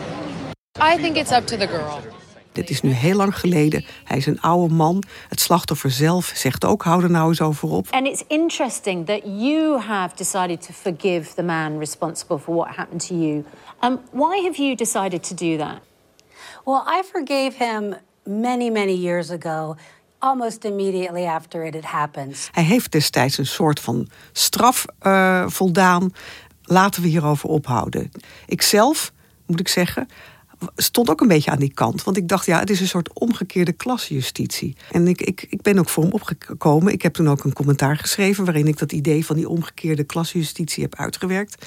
I 0.93 0.97
think 1.01 1.15
it's 1.15 1.31
up 1.31 1.45
to 1.45 1.57
the 1.57 1.67
girl. 1.67 2.22
Dit 2.53 2.69
is 2.69 2.81
nu 2.81 2.91
heel 2.91 3.15
lang 3.15 3.39
geleden. 3.39 3.85
Hij 4.03 4.17
is 4.17 4.25
een 4.25 4.41
oude 4.41 4.73
man. 4.73 5.03
Het 5.29 5.39
slachtoffer 5.39 5.91
zelf 5.91 6.31
zegt 6.35 6.65
ook: 6.65 6.83
hou 6.83 7.03
er 7.03 7.09
nou 7.09 7.29
eens 7.29 7.41
over 7.41 7.69
op. 7.69 7.87
And 7.89 8.07
it's 8.07 8.23
interesting 8.27 9.05
that 9.05 9.21
you 9.23 9.79
have 9.79 10.15
decided 10.15 10.61
to 10.61 10.73
forgive 10.73 11.33
the 11.33 11.43
man 11.43 11.77
responsible 11.77 12.39
for 12.39 12.55
what 12.55 12.75
happened 12.75 13.07
to 13.07 13.15
you. 13.15 13.45
Um, 13.81 13.99
why 14.11 14.43
have 14.43 14.61
you 14.61 14.75
decided 14.75 15.23
to 15.23 15.35
do 15.35 15.57
that? 15.57 15.79
Well, 16.65 16.83
I 16.99 17.03
forgave 17.11 17.57
him 17.57 17.95
many, 18.23 18.69
many 18.69 18.93
years 18.93 19.29
ago, 19.29 19.75
almost 20.19 20.65
immediately 20.65 21.25
after 21.25 21.65
it 21.65 21.73
had 21.73 21.83
happened. 21.83 22.49
Hij 22.51 22.63
heeft 22.63 22.91
destijds 22.91 23.37
een 23.37 23.45
soort 23.45 23.79
van 23.79 24.09
straf 24.31 24.85
uh, 25.01 25.47
voldaan. 25.47 26.13
Laten 26.63 27.01
we 27.01 27.07
hierover 27.07 27.49
ophouden. 27.49 28.11
Ikzelf, 28.45 29.11
moet 29.45 29.59
ik 29.59 29.67
zeggen, 29.67 30.07
stond 30.75 31.09
ook 31.09 31.21
een 31.21 31.27
beetje 31.27 31.51
aan 31.51 31.59
die 31.59 31.73
kant. 31.73 32.03
Want 32.03 32.17
ik 32.17 32.27
dacht, 32.27 32.45
ja, 32.45 32.59
het 32.59 32.69
is 32.69 32.79
een 32.79 32.87
soort 32.87 33.13
omgekeerde 33.13 33.71
klasjustitie. 33.71 34.75
En 34.91 35.07
ik, 35.07 35.21
ik, 35.21 35.45
ik 35.49 35.61
ben 35.61 35.79
ook 35.79 35.89
voor 35.89 36.03
hem 36.03 36.11
opgekomen. 36.11 36.93
Ik 36.93 37.01
heb 37.01 37.13
toen 37.13 37.29
ook 37.29 37.43
een 37.43 37.53
commentaar 37.53 37.97
geschreven... 37.97 38.45
waarin 38.45 38.67
ik 38.67 38.77
dat 38.77 38.91
idee 38.91 39.25
van 39.25 39.35
die 39.35 39.49
omgekeerde 39.49 40.03
klasjustitie 40.03 40.83
heb 40.83 40.95
uitgewerkt. 40.95 41.65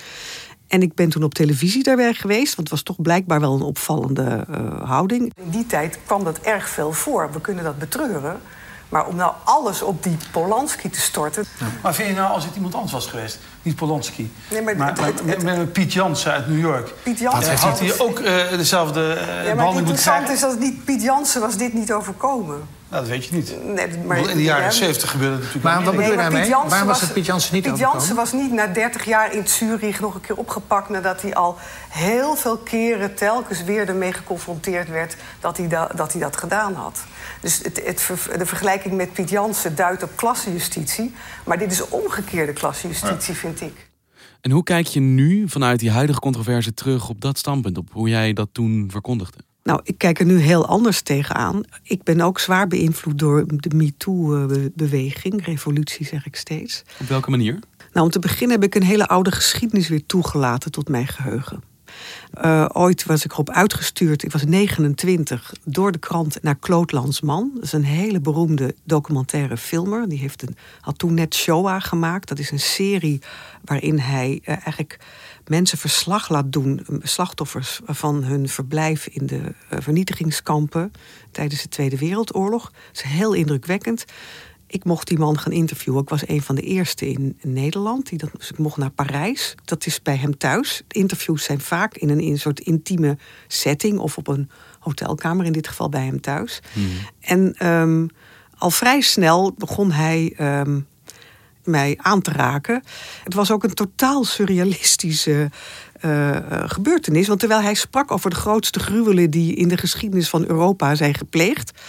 En 0.66 0.82
ik 0.82 0.94
ben 0.94 1.08
toen 1.08 1.22
op 1.22 1.34
televisie 1.34 1.82
daarbij 1.82 2.14
geweest, 2.14 2.54
want 2.54 2.68
het 2.68 2.70
was 2.70 2.82
toch 2.82 3.02
blijkbaar 3.02 3.40
wel 3.40 3.54
een 3.54 3.62
opvallende 3.62 4.46
uh, 4.50 4.82
houding. 4.88 5.32
In 5.44 5.50
die 5.50 5.66
tijd 5.66 5.98
kwam 6.06 6.24
dat 6.24 6.38
erg 6.38 6.68
veel 6.68 6.92
voor. 6.92 7.32
We 7.32 7.40
kunnen 7.40 7.64
dat 7.64 7.78
betreuren. 7.78 8.40
Maar 8.88 9.06
om 9.06 9.16
nou 9.16 9.32
alles 9.44 9.82
op 9.82 10.02
die 10.02 10.16
Polanski 10.30 10.90
te 10.90 11.00
storten. 11.00 11.44
Ja. 11.58 11.66
Maar 11.82 11.94
vind 11.94 12.08
je 12.08 12.14
nou 12.14 12.32
als 12.32 12.44
het 12.44 12.54
iemand 12.54 12.74
anders 12.74 12.92
was 12.92 13.06
geweest? 13.06 13.38
Niet 13.62 13.76
Polanski. 13.76 14.32
Nee, 14.50 14.62
maar, 14.62 14.88
het, 14.88 15.20
het, 15.24 15.42
het, 15.42 15.72
Piet 15.72 15.92
Jansen 15.92 16.32
uit 16.32 16.48
New 16.48 16.60
York. 16.60 16.92
Piet 17.02 17.18
Jansen 17.18 17.56
had 17.56 17.80
hij 17.80 17.98
ook 17.98 18.18
uh, 18.18 18.48
dezelfde 18.50 19.00
uh, 19.00 19.16
ja, 19.16 19.24
maar 19.24 19.42
behandeling 19.42 19.74
moeten 19.74 19.88
interessant 19.88 20.28
is 20.28 20.40
dat 20.40 20.50
het 20.50 20.60
niet 20.60 20.84
Piet 20.84 21.02
Jansen 21.02 21.40
was 21.40 21.56
dit 21.56 21.72
niet 21.72 21.92
overkomen. 21.92 22.68
Nou, 22.88 23.02
dat 23.02 23.10
weet 23.10 23.24
je 23.24 23.34
niet. 23.34 23.54
Nee, 23.64 23.98
maar, 24.04 24.30
in 24.30 24.36
de 24.36 24.42
jaren 24.42 24.72
70 24.72 25.10
gebeurde 25.10 25.34
het 25.34 25.44
natuurlijk 25.44 25.74
Maar 25.74 25.84
wat 25.84 25.96
bedoel 25.96 26.10
je 26.10 26.16
daarmee? 26.16 26.50
Waarom 26.50 26.86
was 26.86 27.00
het 27.00 27.12
Piet 27.12 27.26
Jansen 27.26 27.54
niet 27.54 27.62
Piet 27.62 27.78
Jansen 27.78 28.16
was 28.16 28.32
niet 28.32 28.52
na 28.52 28.66
30 28.66 29.04
jaar 29.04 29.34
in 29.34 29.48
Zurich 29.48 30.00
nog 30.00 30.14
een 30.14 30.20
keer 30.20 30.36
opgepakt... 30.36 30.88
nadat 30.88 31.22
hij 31.22 31.34
al 31.34 31.56
heel 31.88 32.36
veel 32.36 32.56
keren 32.56 33.14
telkens 33.14 33.64
weer 33.64 33.88
ermee 33.88 34.12
geconfronteerd 34.12 34.88
werd... 34.88 35.16
dat 35.40 35.56
hij, 35.56 35.68
da 35.68 35.90
dat, 35.94 36.12
hij 36.12 36.20
dat 36.20 36.36
gedaan 36.36 36.74
had. 36.74 37.04
Dus 37.40 37.60
het, 37.62 37.82
het, 37.84 38.10
de 38.38 38.46
vergelijking 38.46 38.94
met 38.94 39.12
Piet 39.12 39.30
Jansen 39.30 39.76
duidt 39.76 40.02
op 40.02 40.10
klassenjustitie... 40.14 41.14
maar 41.44 41.58
dit 41.58 41.72
is 41.72 41.88
omgekeerde 41.88 42.52
klassenjustitie, 42.52 43.34
ja. 43.34 43.40
vind 43.40 43.60
ik. 43.60 43.90
En 44.40 44.50
hoe 44.50 44.62
kijk 44.62 44.86
je 44.86 45.00
nu 45.00 45.48
vanuit 45.48 45.80
die 45.80 45.90
huidige 45.90 46.20
controverse 46.20 46.74
terug 46.74 47.08
op 47.08 47.20
dat 47.20 47.38
standpunt... 47.38 47.78
op 47.78 47.88
hoe 47.92 48.08
jij 48.08 48.32
dat 48.32 48.48
toen 48.52 48.88
verkondigde? 48.90 49.38
Nou, 49.66 49.80
ik 49.84 49.98
kijk 49.98 50.18
er 50.18 50.26
nu 50.26 50.38
heel 50.38 50.66
anders 50.66 51.00
tegenaan. 51.00 51.60
Ik 51.82 52.02
ben 52.02 52.20
ook 52.20 52.38
zwaar 52.38 52.68
beïnvloed 52.68 53.18
door 53.18 53.44
de 53.46 53.74
MeToo-beweging. 53.74 55.44
Revolutie 55.44 56.06
zeg 56.06 56.26
ik 56.26 56.36
steeds. 56.36 56.82
Op 57.00 57.06
welke 57.06 57.30
manier? 57.30 57.58
Nou, 57.92 58.06
om 58.06 58.12
te 58.12 58.18
beginnen 58.18 58.60
heb 58.60 58.64
ik 58.64 58.74
een 58.74 58.86
hele 58.86 59.06
oude 59.06 59.32
geschiedenis 59.32 59.88
weer 59.88 60.06
toegelaten 60.06 60.70
tot 60.70 60.88
mijn 60.88 61.06
geheugen. 61.06 61.62
Uh, 62.44 62.66
ooit 62.72 63.04
was 63.04 63.24
ik 63.24 63.32
erop 63.32 63.50
uitgestuurd, 63.50 64.22
ik 64.22 64.32
was 64.32 64.44
29, 64.44 65.52
door 65.64 65.92
de 65.92 65.98
krant 65.98 66.42
naar 66.42 66.56
Lanzmann. 66.86 67.50
Dat 67.54 67.62
is 67.62 67.72
een 67.72 67.84
hele 67.84 68.20
beroemde 68.20 68.74
documentaire 68.84 69.56
filmer. 69.56 70.08
Die 70.08 70.18
heeft 70.18 70.42
een, 70.42 70.56
had 70.80 70.98
toen 70.98 71.14
net 71.14 71.34
Shoah 71.34 71.82
gemaakt. 71.82 72.28
Dat 72.28 72.38
is 72.38 72.50
een 72.50 72.60
serie 72.60 73.20
waarin 73.64 73.98
hij 73.98 74.40
uh, 74.42 74.48
eigenlijk 74.48 74.98
mensen 75.46 75.78
verslag 75.78 76.28
laat 76.28 76.52
doen, 76.52 76.86
slachtoffers 77.02 77.80
van 77.84 78.24
hun 78.24 78.48
verblijf 78.48 79.06
in 79.06 79.26
de 79.26 79.54
vernietigingskampen 79.68 80.92
tijdens 81.30 81.62
de 81.62 81.68
Tweede 81.68 81.98
Wereldoorlog. 81.98 82.62
Dat 82.62 83.04
is 83.04 83.10
heel 83.10 83.32
indrukwekkend. 83.32 84.04
Ik 84.66 84.84
mocht 84.84 85.08
die 85.08 85.18
man 85.18 85.38
gaan 85.38 85.52
interviewen. 85.52 86.02
Ik 86.02 86.08
was 86.08 86.28
een 86.28 86.42
van 86.42 86.54
de 86.54 86.62
eerste 86.62 87.08
in 87.08 87.38
Nederland. 87.42 88.08
Die 88.08 88.18
dat, 88.18 88.30
dus 88.32 88.50
ik 88.50 88.58
mocht 88.58 88.76
naar 88.76 88.90
Parijs. 88.90 89.54
Dat 89.64 89.86
is 89.86 90.02
bij 90.02 90.16
hem 90.16 90.38
thuis. 90.38 90.82
Interviews 90.88 91.44
zijn 91.44 91.60
vaak 91.60 91.96
in 91.96 92.08
een, 92.08 92.20
in 92.20 92.32
een 92.32 92.38
soort 92.38 92.60
intieme 92.60 93.18
setting 93.46 93.98
of 93.98 94.16
op 94.16 94.28
een 94.28 94.50
hotelkamer, 94.78 95.46
in 95.46 95.52
dit 95.52 95.68
geval 95.68 95.88
bij 95.88 96.04
hem 96.04 96.20
thuis. 96.20 96.60
Hmm. 96.72 96.88
En 97.20 97.66
um, 97.66 98.08
al 98.58 98.70
vrij 98.70 99.00
snel 99.00 99.54
begon 99.58 99.92
hij. 99.92 100.36
Um, 100.40 100.86
mij 101.66 101.98
aan 102.02 102.22
te 102.22 102.32
raken. 102.32 102.82
Het 103.24 103.34
was 103.34 103.50
ook 103.50 103.64
een 103.64 103.74
totaal 103.74 104.24
surrealistische 104.24 105.50
uh, 106.04 106.36
gebeurtenis. 106.66 107.26
Want 107.26 107.40
terwijl 107.40 107.60
hij 107.60 107.74
sprak 107.74 108.10
over 108.10 108.30
de 108.30 108.36
grootste 108.36 108.78
gruwelen 108.78 109.30
die 109.30 109.54
in 109.54 109.68
de 109.68 109.76
geschiedenis 109.76 110.28
van 110.28 110.44
Europa 110.46 110.94
zijn 110.94 111.14
gepleegd, 111.14 111.80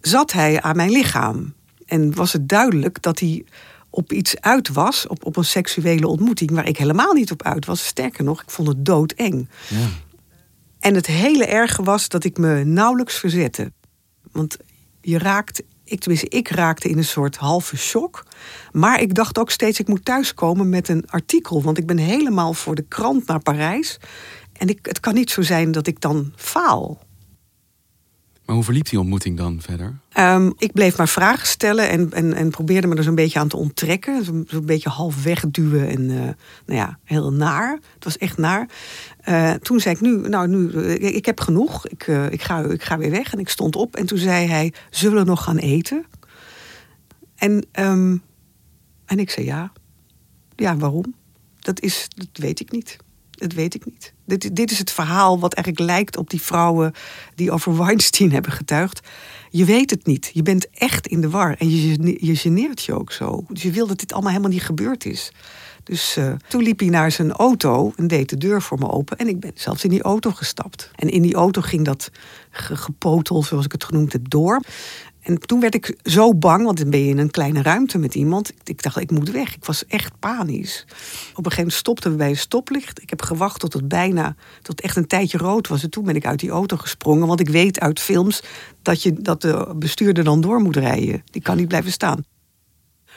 zat 0.00 0.32
hij 0.32 0.62
aan 0.62 0.76
mijn 0.76 0.90
lichaam. 0.90 1.54
En 1.94 2.14
was 2.14 2.32
het 2.32 2.48
duidelijk 2.48 3.02
dat 3.02 3.18
hij 3.18 3.44
op 3.90 4.12
iets 4.12 4.40
uit 4.40 4.68
was, 4.68 5.06
op, 5.06 5.24
op 5.24 5.36
een 5.36 5.44
seksuele 5.44 6.06
ontmoeting, 6.06 6.50
waar 6.50 6.68
ik 6.68 6.76
helemaal 6.76 7.12
niet 7.12 7.30
op 7.30 7.42
uit 7.42 7.66
was. 7.66 7.86
Sterker 7.86 8.24
nog, 8.24 8.42
ik 8.42 8.50
vond 8.50 8.68
het 8.68 8.84
doodeng. 8.84 9.48
Ja. 9.68 9.86
En 10.78 10.94
het 10.94 11.06
hele 11.06 11.46
erge 11.46 11.82
was 11.82 12.08
dat 12.08 12.24
ik 12.24 12.38
me 12.38 12.64
nauwelijks 12.64 13.18
verzette. 13.18 13.72
Want 14.32 14.56
je 15.00 15.18
raakt, 15.18 15.62
ik, 15.84 16.00
tenminste, 16.00 16.28
ik 16.28 16.48
raakte 16.48 16.88
in 16.88 16.98
een 16.98 17.04
soort 17.04 17.36
halve 17.36 17.76
shock. 17.76 18.24
Maar 18.72 19.00
ik 19.00 19.14
dacht 19.14 19.38
ook 19.38 19.50
steeds, 19.50 19.78
ik 19.78 19.88
moet 19.88 20.04
thuiskomen 20.04 20.68
met 20.68 20.88
een 20.88 21.04
artikel. 21.10 21.62
Want 21.62 21.78
ik 21.78 21.86
ben 21.86 21.98
helemaal 21.98 22.54
voor 22.54 22.74
de 22.74 22.84
krant 22.88 23.26
naar 23.26 23.40
Parijs. 23.42 23.98
En 24.52 24.68
ik, 24.68 24.78
het 24.82 25.00
kan 25.00 25.14
niet 25.14 25.30
zo 25.30 25.42
zijn 25.42 25.72
dat 25.72 25.86
ik 25.86 26.00
dan 26.00 26.32
faal. 26.36 26.98
Maar 28.44 28.54
hoe 28.54 28.64
verliep 28.64 28.88
die 28.88 28.98
ontmoeting 28.98 29.36
dan 29.36 29.60
verder? 29.60 29.98
Um, 30.18 30.54
ik 30.58 30.72
bleef 30.72 30.96
maar 30.96 31.08
vragen 31.08 31.46
stellen 31.46 31.88
en, 31.88 32.12
en, 32.12 32.34
en 32.34 32.50
probeerde 32.50 32.86
me 32.86 32.94
er 32.94 33.02
zo'n 33.02 33.14
beetje 33.14 33.38
aan 33.38 33.48
te 33.48 33.56
onttrekken. 33.56 34.24
Zo'n 34.24 34.44
zo 34.48 34.60
beetje 34.60 34.88
half 34.88 35.22
wegduwen 35.22 35.88
en 35.88 36.00
uh, 36.00 36.20
nou 36.66 36.78
ja, 36.78 36.98
heel 37.04 37.32
naar. 37.32 37.78
Het 37.94 38.04
was 38.04 38.18
echt 38.18 38.38
naar. 38.38 38.68
Uh, 39.28 39.52
toen 39.52 39.80
zei 39.80 39.94
ik 39.94 40.00
nu, 40.00 40.28
nou 40.28 40.48
nu, 40.48 40.70
uh, 40.70 41.14
ik 41.14 41.26
heb 41.26 41.40
genoeg. 41.40 41.88
Ik, 41.88 42.06
ik, 42.06 42.42
ga, 42.42 42.60
ik 42.60 42.82
ga 42.82 42.98
weer 42.98 43.10
weg. 43.10 43.32
En 43.32 43.38
ik 43.38 43.48
stond 43.48 43.76
op 43.76 43.96
en 43.96 44.06
toen 44.06 44.18
zei 44.18 44.46
hij, 44.46 44.72
zullen 44.90 45.18
we 45.18 45.30
nog 45.30 45.44
gaan 45.44 45.58
eten? 45.58 46.04
En, 47.34 47.66
um, 47.72 48.22
en 49.06 49.18
ik 49.18 49.30
zei 49.30 49.46
ja. 49.46 49.72
Ja, 50.56 50.76
waarom? 50.76 51.14
Dat, 51.58 51.80
is, 51.80 52.08
dat 52.16 52.28
weet 52.32 52.60
ik 52.60 52.70
niet. 52.70 52.96
Dat 53.30 53.52
weet 53.52 53.74
ik 53.74 53.84
niet. 53.84 54.13
Dit, 54.24 54.56
dit 54.56 54.70
is 54.70 54.78
het 54.78 54.90
verhaal 54.90 55.38
wat 55.38 55.54
eigenlijk 55.54 55.90
lijkt 55.90 56.16
op 56.16 56.30
die 56.30 56.42
vrouwen 56.42 56.92
die 57.34 57.50
over 57.50 57.76
Weinstein 57.84 58.32
hebben 58.32 58.52
getuigd. 58.52 59.00
Je 59.50 59.64
weet 59.64 59.90
het 59.90 60.06
niet. 60.06 60.30
Je 60.32 60.42
bent 60.42 60.70
echt 60.70 61.06
in 61.06 61.20
de 61.20 61.30
war. 61.30 61.54
En 61.58 61.70
je, 61.70 62.16
je 62.26 62.36
geneert 62.36 62.82
je 62.82 62.92
ook 62.92 63.12
zo. 63.12 63.44
Dus 63.48 63.62
je 63.62 63.70
wil 63.70 63.86
dat 63.86 63.98
dit 63.98 64.12
allemaal 64.12 64.30
helemaal 64.30 64.52
niet 64.52 64.62
gebeurd 64.62 65.04
is. 65.04 65.32
Dus 65.84 66.16
uh, 66.16 66.32
toen 66.48 66.62
liep 66.62 66.78
hij 66.80 66.88
naar 66.88 67.10
zijn 67.10 67.32
auto 67.32 67.92
en 67.96 68.06
deed 68.06 68.28
de 68.28 68.36
deur 68.36 68.62
voor 68.62 68.78
me 68.78 68.90
open. 68.90 69.18
En 69.18 69.28
ik 69.28 69.40
ben 69.40 69.50
zelfs 69.54 69.84
in 69.84 69.90
die 69.90 70.02
auto 70.02 70.30
gestapt. 70.30 70.90
En 70.94 71.10
in 71.10 71.22
die 71.22 71.34
auto 71.34 71.60
ging 71.60 71.84
dat 71.84 72.10
gepotel, 72.50 73.42
zoals 73.42 73.64
ik 73.64 73.72
het 73.72 73.84
genoemd 73.84 74.12
heb, 74.12 74.30
door. 74.30 74.60
En 75.24 75.38
toen 75.38 75.60
werd 75.60 75.74
ik 75.74 75.98
zo 76.02 76.34
bang, 76.34 76.64
want 76.64 76.78
dan 76.78 76.90
ben 76.90 77.00
je 77.00 77.08
in 77.08 77.18
een 77.18 77.30
kleine 77.30 77.62
ruimte 77.62 77.98
met 77.98 78.14
iemand. 78.14 78.52
Ik 78.64 78.82
dacht, 78.82 79.00
ik 79.00 79.10
moet 79.10 79.30
weg. 79.30 79.54
Ik 79.54 79.64
was 79.64 79.86
echt 79.86 80.18
panisch. 80.18 80.84
Op 80.86 80.90
een 80.90 81.34
gegeven 81.34 81.56
moment 81.56 81.72
stopten 81.72 82.10
we 82.10 82.16
bij 82.16 82.28
een 82.28 82.36
stoplicht. 82.36 83.02
Ik 83.02 83.10
heb 83.10 83.22
gewacht 83.22 83.60
tot 83.60 83.72
het 83.72 83.88
bijna, 83.88 84.36
tot 84.62 84.80
echt 84.80 84.96
een 84.96 85.06
tijdje 85.06 85.38
rood 85.38 85.68
was. 85.68 85.82
En 85.82 85.90
toen 85.90 86.04
ben 86.04 86.16
ik 86.16 86.26
uit 86.26 86.40
die 86.40 86.50
auto 86.50 86.76
gesprongen. 86.76 87.26
Want 87.26 87.40
ik 87.40 87.48
weet 87.48 87.80
uit 87.80 88.00
films 88.00 88.42
dat, 88.82 89.02
je, 89.02 89.12
dat 89.12 89.40
de 89.40 89.74
bestuurder 89.76 90.24
dan 90.24 90.40
door 90.40 90.60
moet 90.60 90.76
rijden. 90.76 91.22
Die 91.30 91.42
kan 91.42 91.56
niet 91.56 91.68
blijven 91.68 91.92
staan. 91.92 92.24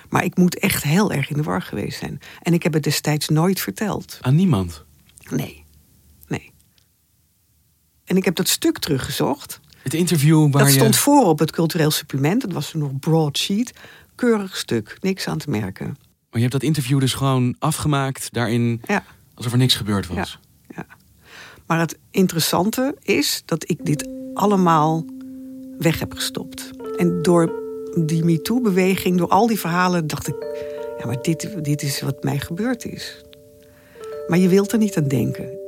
Maar 0.09 0.23
ik 0.23 0.37
moet 0.37 0.59
echt 0.59 0.83
heel 0.83 1.11
erg 1.11 1.29
in 1.29 1.37
de 1.37 1.43
war 1.43 1.61
geweest 1.61 1.99
zijn. 1.99 2.19
En 2.41 2.53
ik 2.53 2.63
heb 2.63 2.73
het 2.73 2.83
destijds 2.83 3.29
nooit 3.29 3.59
verteld. 3.59 4.17
Aan 4.21 4.35
niemand? 4.35 4.85
Nee. 5.29 5.63
Nee. 6.27 6.51
En 8.05 8.17
ik 8.17 8.25
heb 8.25 8.35
dat 8.35 8.47
stuk 8.47 8.79
teruggezocht. 8.79 9.59
Het 9.87 9.95
interview 9.95 10.51
waar 10.51 10.63
dat 10.63 10.71
stond 10.71 10.93
je... 10.93 10.99
voor 10.99 11.25
op 11.25 11.39
het 11.39 11.51
cultureel 11.51 11.91
supplement. 11.91 12.41
Dat 12.41 12.51
was 12.51 12.73
nog 12.73 12.99
broadsheet. 12.99 13.73
keurig 14.15 14.57
stuk, 14.57 14.97
niks 15.01 15.27
aan 15.27 15.37
te 15.37 15.49
merken. 15.49 15.85
Maar 15.85 15.95
je 16.31 16.39
hebt 16.39 16.51
dat 16.51 16.63
interview 16.63 16.99
dus 16.99 17.13
gewoon 17.13 17.55
afgemaakt, 17.59 18.33
daarin 18.33 18.81
Ja. 18.87 19.03
alsof 19.33 19.51
er 19.51 19.57
niks 19.57 19.75
gebeurd 19.75 20.07
was. 20.07 20.39
Maar 21.65 21.79
het 21.79 21.97
interessante 22.11 22.95
is 23.01 23.41
dat 23.45 23.69
ik 23.69 23.85
dit 23.85 24.07
allemaal 24.33 25.05
weg 25.77 25.99
heb 25.99 26.13
gestopt. 26.13 26.69
En 26.97 27.21
door 27.21 27.51
die 28.05 28.23
MeToo-beweging, 28.23 29.17
door 29.17 29.29
al 29.29 29.47
die 29.47 29.59
verhalen, 29.59 30.07
dacht 30.07 30.27
ik: 30.27 30.35
ja, 30.97 31.05
maar 31.05 31.21
dit, 31.21 31.63
dit 31.63 31.81
is 31.81 32.01
wat 32.01 32.23
mij 32.23 32.39
gebeurd 32.39 32.85
is. 32.85 33.21
Maar 34.27 34.37
je 34.37 34.47
wilt 34.47 34.71
er 34.71 34.77
niet 34.77 34.97
aan 34.97 35.07
denken. 35.07 35.66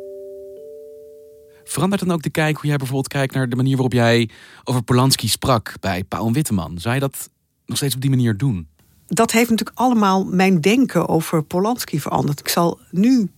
Verandert 1.69 2.01
dan 2.01 2.11
ook 2.11 2.21
de 2.21 2.29
kijk 2.29 2.55
hoe 2.55 2.67
jij 2.67 2.77
bijvoorbeeld 2.77 3.07
kijkt 3.07 3.33
naar 3.33 3.49
de 3.49 3.55
manier 3.55 3.73
waarop 3.73 3.93
jij 3.93 4.29
over 4.63 4.83
Polanski 4.83 5.27
sprak 5.27 5.73
bij 5.79 6.03
Paul 6.03 6.31
Witteman? 6.31 6.79
Zou 6.79 6.93
je 6.93 6.99
dat 6.99 7.29
nog 7.65 7.77
steeds 7.77 7.95
op 7.95 8.01
die 8.01 8.09
manier 8.09 8.37
doen? 8.37 8.67
Dat 9.07 9.31
heeft 9.31 9.49
natuurlijk 9.49 9.77
allemaal 9.77 10.25
mijn 10.25 10.61
denken 10.61 11.07
over 11.07 11.43
Polanski 11.43 11.99
veranderd. 11.99 12.39
Ik 12.39 12.47
zal 12.47 12.79
nu 12.91 13.31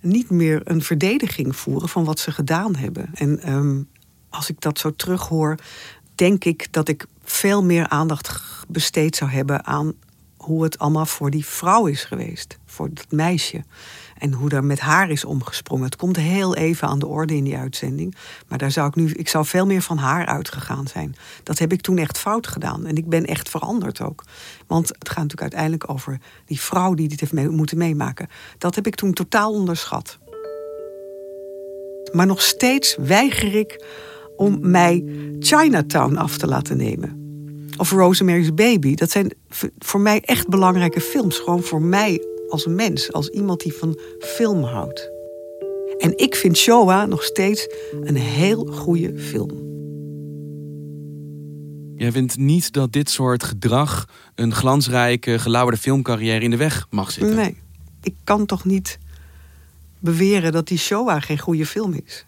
niet 0.00 0.30
meer 0.30 0.60
een 0.64 0.82
verdediging 0.82 1.56
voeren 1.56 1.88
van 1.88 2.04
wat 2.04 2.18
ze 2.18 2.32
gedaan 2.32 2.76
hebben. 2.76 3.10
En 3.14 3.40
ehm, 3.40 3.82
als 4.30 4.50
ik 4.50 4.60
dat 4.60 4.78
zo 4.78 4.94
terughoor, 4.96 5.58
denk 6.14 6.44
ik 6.44 6.72
dat 6.72 6.88
ik 6.88 7.06
veel 7.22 7.64
meer 7.64 7.88
aandacht 7.88 8.64
besteed 8.68 9.16
zou 9.16 9.30
hebben 9.30 9.66
aan 9.66 9.92
hoe 10.36 10.62
het 10.62 10.78
allemaal 10.78 11.06
voor 11.06 11.30
die 11.30 11.46
vrouw 11.46 11.86
is 11.86 12.04
geweest, 12.04 12.58
voor 12.64 12.88
dat 12.94 13.10
meisje. 13.10 13.64
En 14.18 14.32
hoe 14.32 14.48
daar 14.48 14.64
met 14.64 14.80
haar 14.80 15.10
is 15.10 15.24
omgesprongen. 15.24 15.84
Het 15.84 15.96
komt 15.96 16.16
heel 16.16 16.54
even 16.54 16.88
aan 16.88 16.98
de 16.98 17.06
orde 17.06 17.34
in 17.34 17.44
die 17.44 17.56
uitzending. 17.56 18.16
Maar 18.48 18.58
daar 18.58 18.70
zou 18.70 18.88
ik 18.88 18.94
nu, 18.94 19.10
ik 19.10 19.28
zou 19.28 19.44
veel 19.44 19.66
meer 19.66 19.82
van 19.82 19.98
haar 19.98 20.26
uitgegaan 20.26 20.86
zijn. 20.86 21.16
Dat 21.42 21.58
heb 21.58 21.72
ik 21.72 21.80
toen 21.80 21.98
echt 21.98 22.18
fout 22.18 22.46
gedaan. 22.46 22.86
En 22.86 22.96
ik 22.96 23.08
ben 23.08 23.24
echt 23.24 23.48
veranderd 23.48 24.00
ook. 24.00 24.24
Want 24.66 24.88
het 24.88 25.08
gaat 25.08 25.16
natuurlijk 25.16 25.42
uiteindelijk 25.42 25.90
over 25.90 26.20
die 26.46 26.60
vrouw 26.60 26.94
die 26.94 27.08
dit 27.08 27.20
heeft 27.20 27.50
moeten 27.50 27.78
meemaken. 27.78 28.28
Dat 28.58 28.74
heb 28.74 28.86
ik 28.86 28.94
toen 28.94 29.12
totaal 29.12 29.52
onderschat. 29.52 30.18
Maar 32.12 32.26
nog 32.26 32.42
steeds 32.42 32.96
weiger 32.96 33.54
ik 33.54 33.84
om 34.36 34.58
mij 34.60 35.04
Chinatown 35.38 36.16
af 36.16 36.36
te 36.36 36.46
laten 36.46 36.76
nemen. 36.76 37.24
Of 37.76 37.90
Rosemary's 37.90 38.54
Baby. 38.54 38.94
Dat 38.94 39.10
zijn 39.10 39.32
voor 39.78 40.00
mij 40.00 40.20
echt 40.20 40.48
belangrijke 40.48 41.00
films. 41.00 41.38
Gewoon 41.38 41.62
voor 41.62 41.82
mij 41.82 42.35
als 42.48 42.66
mens. 42.66 43.12
Als 43.12 43.28
iemand 43.28 43.60
die 43.60 43.72
van 43.72 43.98
film 44.18 44.62
houdt. 44.62 45.10
En 45.98 46.18
ik 46.18 46.34
vind 46.34 46.56
Showa 46.56 47.06
nog 47.06 47.22
steeds 47.22 47.68
een 48.02 48.16
heel 48.16 48.66
goede 48.66 49.18
film. 49.18 49.64
Jij 51.96 52.12
vindt 52.12 52.36
niet 52.36 52.72
dat 52.72 52.92
dit 52.92 53.10
soort 53.10 53.44
gedrag 53.44 54.08
een 54.34 54.54
glansrijke, 54.54 55.38
gelauwerde 55.38 55.80
filmcarrière 55.80 56.40
in 56.44 56.50
de 56.50 56.56
weg 56.56 56.86
mag 56.90 57.10
zitten? 57.10 57.36
Nee, 57.36 57.56
ik 58.02 58.14
kan 58.24 58.46
toch 58.46 58.64
niet 58.64 58.98
beweren 59.98 60.52
dat 60.52 60.68
die 60.68 60.78
Showa 60.78 61.20
geen 61.20 61.38
goede 61.38 61.66
film 61.66 62.00
is. 62.04 62.26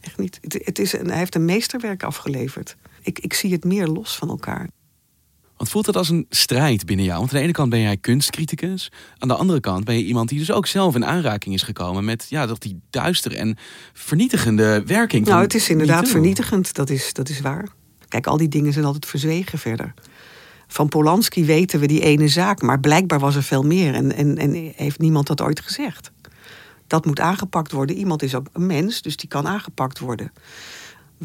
Echt 0.00 0.18
niet. 0.18 0.38
Het, 0.40 0.58
het 0.64 0.78
is 0.78 0.92
een, 0.92 1.08
hij 1.08 1.18
heeft 1.18 1.34
een 1.34 1.44
meesterwerk 1.44 2.02
afgeleverd. 2.02 2.76
Ik, 3.02 3.18
ik 3.18 3.34
zie 3.34 3.52
het 3.52 3.64
meer 3.64 3.86
los 3.86 4.16
van 4.16 4.28
elkaar. 4.28 4.68
Want 5.64 5.76
voelt 5.76 5.94
dat 5.94 5.96
als 5.96 6.08
een 6.08 6.26
strijd 6.30 6.86
binnen 6.86 7.04
jou? 7.04 7.18
Want 7.18 7.30
aan 7.30 7.36
de 7.36 7.42
ene 7.42 7.52
kant 7.52 7.70
ben 7.70 7.80
jij 7.80 7.96
kunstcriticus. 7.96 8.92
Aan 9.18 9.28
de 9.28 9.34
andere 9.34 9.60
kant 9.60 9.84
ben 9.84 9.94
je 9.94 10.04
iemand 10.04 10.28
die 10.28 10.38
dus 10.38 10.52
ook 10.52 10.66
zelf 10.66 10.94
in 10.94 11.04
aanraking 11.04 11.54
is 11.54 11.62
gekomen 11.62 12.04
met 12.04 12.26
ja, 12.28 12.46
dat 12.46 12.62
die 12.62 12.80
duistere 12.90 13.36
en 13.36 13.56
vernietigende 13.92 14.82
werking. 14.86 15.26
Nou, 15.26 15.42
het 15.42 15.54
is 15.54 15.68
inderdaad 15.68 16.08
vernietigend, 16.08 16.74
dat 16.74 16.90
is, 16.90 17.12
dat 17.12 17.28
is 17.28 17.40
waar. 17.40 17.68
Kijk, 18.08 18.26
al 18.26 18.36
die 18.36 18.48
dingen 18.48 18.72
zijn 18.72 18.84
altijd 18.84 19.06
verzwegen 19.06 19.58
verder. 19.58 19.94
Van 20.66 20.88
Polanski 20.88 21.44
weten 21.44 21.80
we 21.80 21.86
die 21.86 22.00
ene 22.00 22.28
zaak, 22.28 22.62
maar 22.62 22.80
blijkbaar 22.80 23.18
was 23.18 23.34
er 23.34 23.42
veel 23.42 23.62
meer. 23.62 23.94
En, 23.94 24.14
en, 24.14 24.36
en 24.36 24.72
heeft 24.76 24.98
niemand 24.98 25.26
dat 25.26 25.40
ooit 25.40 25.60
gezegd. 25.60 26.10
Dat 26.86 27.04
moet 27.04 27.20
aangepakt 27.20 27.72
worden. 27.72 27.96
Iemand 27.96 28.22
is 28.22 28.34
ook 28.34 28.46
een 28.52 28.66
mens, 28.66 29.02
dus 29.02 29.16
die 29.16 29.28
kan 29.28 29.46
aangepakt 29.46 29.98
worden. 29.98 30.32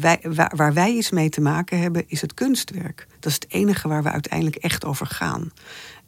Wij, 0.00 0.18
waar, 0.22 0.52
waar 0.56 0.74
wij 0.74 0.92
iets 0.92 1.10
mee 1.10 1.28
te 1.28 1.40
maken 1.40 1.80
hebben, 1.80 2.04
is 2.06 2.20
het 2.20 2.34
kunstwerk. 2.34 3.06
Dat 3.20 3.30
is 3.30 3.34
het 3.34 3.46
enige 3.48 3.88
waar 3.88 4.02
we 4.02 4.10
uiteindelijk 4.10 4.56
echt 4.56 4.84
over 4.84 5.06
gaan. 5.06 5.50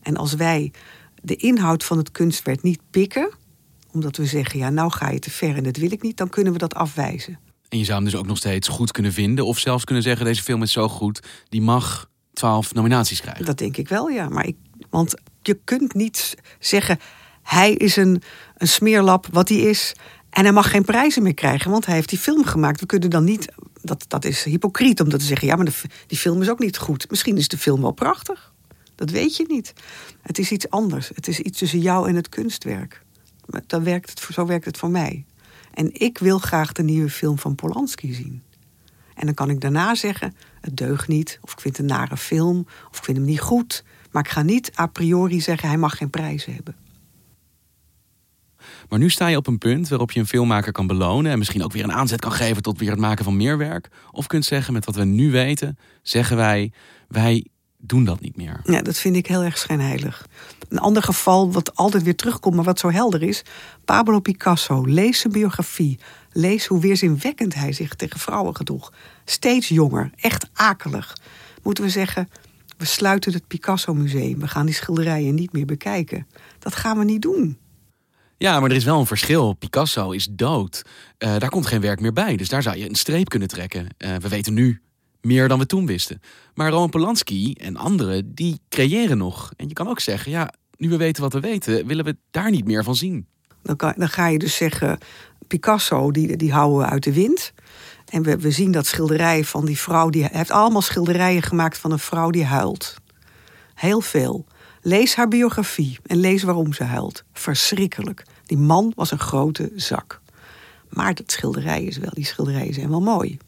En 0.03 0.17
als 0.17 0.35
wij 0.35 0.73
de 1.23 1.37
inhoud 1.37 1.85
van 1.85 1.99
het 1.99 2.11
kunstwerk 2.11 2.63
niet 2.63 2.81
pikken, 2.91 3.33
omdat 3.93 4.17
we 4.17 4.27
zeggen, 4.27 4.59
ja, 4.59 4.71
nou 4.71 4.91
ga 4.91 5.11
je 5.11 5.19
te 5.19 5.31
ver 5.31 5.57
en 5.57 5.63
dat 5.63 5.77
wil 5.77 5.93
ik 5.93 6.03
niet, 6.03 6.17
dan 6.17 6.29
kunnen 6.29 6.53
we 6.53 6.59
dat 6.59 6.75
afwijzen. 6.75 7.39
En 7.69 7.79
je 7.79 7.85
zou 7.85 7.97
hem 7.97 8.11
dus 8.11 8.21
ook 8.21 8.27
nog 8.27 8.37
steeds 8.37 8.69
goed 8.69 8.91
kunnen 8.91 9.13
vinden. 9.13 9.47
Of 9.47 9.59
zelfs 9.59 9.85
kunnen 9.85 10.03
zeggen, 10.03 10.25
deze 10.27 10.43
film 10.43 10.63
is 10.63 10.73
zo 10.73 10.89
goed, 10.89 11.23
die 11.49 11.63
mag 11.63 12.11
twaalf 12.33 12.75
nominaties 12.75 13.21
krijgen. 13.21 13.45
Dat 13.45 13.59
denk 13.59 13.77
ik 13.77 13.89
wel, 13.89 14.09
ja. 14.09 14.29
Maar 14.29 14.47
ik, 14.47 14.57
want 14.91 15.15
je 15.43 15.59
kunt 15.65 15.95
niet 15.95 16.35
zeggen, 16.59 16.99
hij 17.43 17.73
is 17.73 17.97
een, 17.97 18.23
een 18.57 18.69
smeerlap 18.69 19.27
wat 19.31 19.49
hij 19.49 19.59
is. 19.59 19.95
En 20.31 20.43
hij 20.43 20.53
mag 20.53 20.71
geen 20.71 20.85
prijzen 20.85 21.23
meer 21.23 21.35
krijgen, 21.35 21.71
want 21.71 21.87
hij 21.87 21.95
heeft 21.95 22.09
die 22.09 22.19
film 22.19 22.45
gemaakt. 22.45 22.81
We 22.81 22.87
kunnen 22.87 23.11
dan 23.11 23.25
niet, 23.25 23.53
dat, 23.83 24.05
dat 24.09 24.25
is 24.25 24.45
hypocriet 24.45 25.01
om 25.01 25.09
dat 25.09 25.21
te 25.21 25.27
zeggen. 25.27 25.47
Ja, 25.47 25.57
maar 25.57 25.65
de, 25.65 25.73
die 26.07 26.19
film 26.19 26.43
is 26.43 26.51
ook 26.51 26.59
niet 26.59 26.79
goed. 26.79 27.11
Misschien 27.11 27.37
is 27.37 27.49
de 27.49 27.59
film 27.59 27.81
wel 27.81 27.93
prachtig. 27.93 28.53
Dat 28.95 29.11
weet 29.11 29.37
je 29.37 29.45
niet. 29.49 29.73
Het 30.23 30.39
is 30.39 30.51
iets 30.51 30.71
anders. 30.71 31.11
Het 31.15 31.29
is 31.29 31.41
iets 31.41 31.59
tussen 31.59 31.81
jou 31.81 32.09
en 32.09 32.15
het 32.15 32.29
kunstwerk. 32.29 33.03
Dan 33.67 33.85
werkt 33.85 34.11
het, 34.11 34.35
zo 34.35 34.47
werkt 34.47 34.65
het 34.65 34.79
voor 34.79 34.91
mij. 34.91 35.25
En 35.75 36.01
ik 36.01 36.19
wil 36.19 36.39
graag 36.39 36.73
de 36.73 36.83
nieuwe 36.83 37.11
film 37.11 37.39
van 37.39 37.55
Polanski 37.55 38.13
zien. 38.13 38.43
En 39.15 39.27
dan 39.27 39.35
kan 39.35 39.51
ik 39.51 39.61
daarna 39.61 39.95
zeggen, 39.95 40.37
het 40.61 40.77
deugt 40.77 41.09
niet. 41.09 41.39
Of 41.43 41.53
ik 41.53 41.61
vind 41.61 41.77
het 41.77 41.91
een 41.91 41.97
nare 41.97 42.17
film. 42.17 42.67
Of 42.91 42.99
ik 42.99 43.05
vind 43.05 43.17
hem 43.17 43.27
niet 43.27 43.41
goed. 43.41 43.85
Maar 44.11 44.25
ik 44.25 44.31
ga 44.31 44.43
niet 44.43 44.73
a 44.79 44.87
priori 44.87 45.41
zeggen, 45.41 45.69
hij 45.69 45.79
mag 45.79 45.97
geen 45.97 46.11
prijzen 46.11 46.55
hebben. 46.55 46.77
Maar 48.89 48.99
nu 48.99 49.11
sta 49.11 49.27
je 49.27 49.37
op 49.37 49.47
een 49.47 49.59
punt 49.59 49.89
waarop 49.89 50.13
je 50.13 50.21
een 50.21 50.27
filmmaker 50.27 50.73
kan 50.73 50.87
belonen. 50.87 51.33
En 51.33 51.39
misschien 51.39 51.65
ook 51.65 51.73
weer 51.73 51.85
een 51.85 51.93
aanzet 51.93 52.21
kan 52.21 52.33
geven 52.33 52.63
tot 52.63 52.79
weer 52.79 52.91
het 52.91 52.99
maken 52.99 53.25
van 53.25 53.37
meer 53.37 53.59
werk. 53.59 53.89
Of 54.11 54.27
kunt 54.27 54.45
zeggen, 54.45 54.73
met 54.73 54.85
wat 54.85 54.95
we 54.95 55.05
nu 55.05 55.31
weten, 55.31 55.79
zeggen 56.03 56.37
wij, 56.37 56.73
wij 57.09 57.47
doen 57.79 58.05
dat 58.05 58.21
niet 58.21 58.37
meer. 58.37 58.61
Ja, 58.65 58.83
dat 58.83 58.99
vind 58.99 59.17
ik 59.17 59.27
heel 59.27 59.43
erg 59.43 59.59
schijnheilig. 59.59 60.27
Een 60.69 60.79
ander 60.79 61.03
geval 61.03 61.53
wat 61.53 61.77
altijd 61.77 62.03
weer 62.03 62.17
terugkomt, 62.17 62.55
maar 62.55 62.65
wat 62.65 62.79
zo 62.79 62.91
helder 62.91 63.23
is. 63.23 63.43
Pablo 63.85 64.21
Picasso, 64.21 64.85
lees 64.85 65.21
zijn 65.21 65.33
biografie. 65.33 65.99
Lees 66.33 66.67
hoe 66.67 66.81
weerzinwekkend 66.81 67.55
hij 67.55 67.73
zich 67.73 67.95
tegen 67.95 68.21
vrouwen 68.21 68.57
gedroeg. 68.57 68.93
Steeds 69.25 69.69
jonger, 69.69 70.11
echt 70.17 70.51
akelig. 70.53 71.17
Moeten 71.63 71.85
we 71.85 71.91
zeggen, 71.91 72.29
we 72.77 72.85
sluiten 72.85 73.33
het 73.33 73.47
Picasso 73.47 73.95
Museum. 73.95 74.39
We 74.39 74.49
gaan 74.49 74.67
die 74.67 74.75
schilderijen 74.75 75.35
niet 75.35 75.53
meer 75.53 75.67
bekijken. 75.67 76.27
Dat 76.59 76.75
gaan 76.75 76.99
we 76.99 77.05
niet 77.05 77.23
doen. 77.23 77.59
Ja, 78.43 78.61
maar 78.61 78.71
er 78.71 78.77
is 78.77 78.85
wel 78.85 78.99
een 78.99 79.07
verschil. 79.07 79.53
Picasso 79.53 80.11
is 80.11 80.29
dood. 80.31 80.83
Eh, 81.19 81.37
daar 81.39 81.49
komt 81.49 81.67
geen 81.67 81.81
werk 81.81 82.01
meer 82.01 82.13
bij. 82.13 82.37
Dus 82.37 82.49
daar 82.49 82.63
zou 82.63 82.77
je 82.77 82.89
een 82.89 82.95
streep 82.95 83.29
kunnen 83.29 83.49
trekken. 83.49 83.87
Eh, 83.97 84.17
we 84.17 84.29
weten 84.29 84.55
nu 84.55 84.81
meer 85.21 85.49
dan 85.49 85.59
we 85.59 85.67
toen 85.67 85.87
wisten. 85.87 86.21
Maar 86.55 86.71
Roman 86.71 86.91
Polanski 86.91 87.53
en 87.53 87.77
anderen, 87.77 88.35
die 88.35 88.61
creëren 88.69 89.19
nog. 89.19 89.53
En 89.57 89.69
je 89.69 89.75
kan 89.75 89.89
ook 89.89 90.01
zeggen, 90.01 90.31
ja, 90.31 90.53
nu 90.77 90.89
we 90.89 90.97
weten 90.97 91.23
wat 91.23 91.33
we 91.33 91.41
weten, 91.41 91.87
willen 91.87 92.05
we 92.05 92.17
daar 92.31 92.51
niet 92.51 92.65
meer 92.65 92.85
van 92.85 92.97
zien. 92.97 93.27
Dan, 93.63 93.77
kan, 93.77 93.95
dan 93.97 94.09
ga 94.09 94.27
je 94.27 94.39
dus 94.39 94.57
zeggen, 94.57 94.99
Picasso, 95.47 96.11
die, 96.11 96.37
die 96.37 96.53
houden 96.53 96.79
we 96.79 96.85
uit 96.85 97.03
de 97.05 97.13
wind. 97.13 97.53
En 98.09 98.23
we, 98.23 98.37
we 98.37 98.51
zien 98.51 98.73
dat 98.73 98.87
schilderij 98.87 99.45
van 99.45 99.65
die 99.65 99.79
vrouw, 99.79 100.09
die 100.11 100.29
heeft 100.33 100.51
allemaal 100.51 100.83
schilderijen 100.83 101.43
gemaakt 101.43 101.79
van 101.79 101.93
een 101.93 101.99
vrouw 101.99 102.31
die 102.31 102.45
huilt. 102.45 102.95
Heel 103.75 104.01
veel. 104.01 104.47
Lees 104.81 105.15
haar 105.15 105.29
biografie 105.29 105.99
en 106.07 106.17
lees 106.17 106.43
waarom 106.43 106.73
ze 106.73 106.85
huilt. 106.85 107.25
Verschrikkelijk. 107.33 108.25
Die 108.47 108.59
man 108.59 108.93
was 108.97 109.11
een 109.11 109.19
grote 109.19 109.73
zak. 109.77 110.21
Maar 110.89 111.15
dat 111.15 111.31
schilderij 111.31 111.85
is 111.85 111.99
wel, 111.99 112.11
die 112.13 112.25
schilderijen 112.25 112.75
zijn 112.75 112.91
wel 112.91 113.01
mooi. 113.01 113.39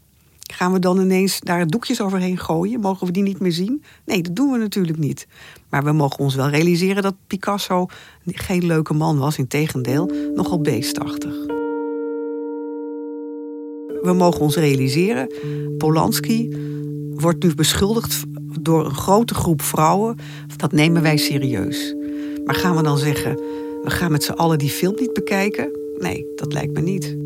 Gaan 0.53 0.73
we 0.73 0.79
dan 0.79 1.01
ineens 1.01 1.41
daar 1.41 1.67
doekjes 1.67 2.01
overheen 2.01 2.39
gooien? 2.39 2.81
Mogen 2.81 3.07
we 3.07 3.13
die 3.13 3.23
niet 3.23 3.41
meer 3.41 3.53
zien? 3.53 3.83
Nee, 4.05 4.23
dat 4.23 4.37
doen 4.37 4.51
we 4.51 4.59
natuurlijk 4.59 4.99
niet. 4.99 5.27
Maar 5.69 5.85
we 5.85 5.93
mogen 5.93 6.19
ons 6.19 6.35
wel 6.35 6.49
realiseren 6.49 7.03
dat 7.03 7.15
Picasso 7.27 7.87
geen 8.27 8.67
leuke 8.67 8.95
man 8.95 9.19
was. 9.19 9.39
Integendeel, 9.39 10.11
nogal 10.35 10.61
beestachtig. 10.61 11.35
We 14.03 14.13
mogen 14.13 14.41
ons 14.41 14.57
realiseren, 14.57 15.33
Polanski 15.79 16.57
wordt 17.15 17.43
nu 17.43 17.55
beschuldigd 17.55 18.23
door 18.61 18.85
een 18.85 18.95
grote 18.95 19.35
groep 19.35 19.63
vrouwen. 19.63 20.17
Dat 20.57 20.73
nemen 20.73 21.03
wij 21.03 21.17
serieus. 21.17 21.95
Maar 22.45 22.55
gaan 22.55 22.77
we 22.77 22.83
dan 22.83 22.99
zeggen, 22.99 23.41
we 23.85 23.91
gaan 23.91 24.11
met 24.13 24.25
z'n 24.25 24.33
allen 24.33 24.59
die 24.59 24.71
film 24.71 24.95
niet 24.99 25.13
bekijken? 25.13 25.71
Nee, 25.99 26.27
dat 26.37 26.53
lijkt 26.53 26.73
me 26.73 26.81
niet. 26.81 27.17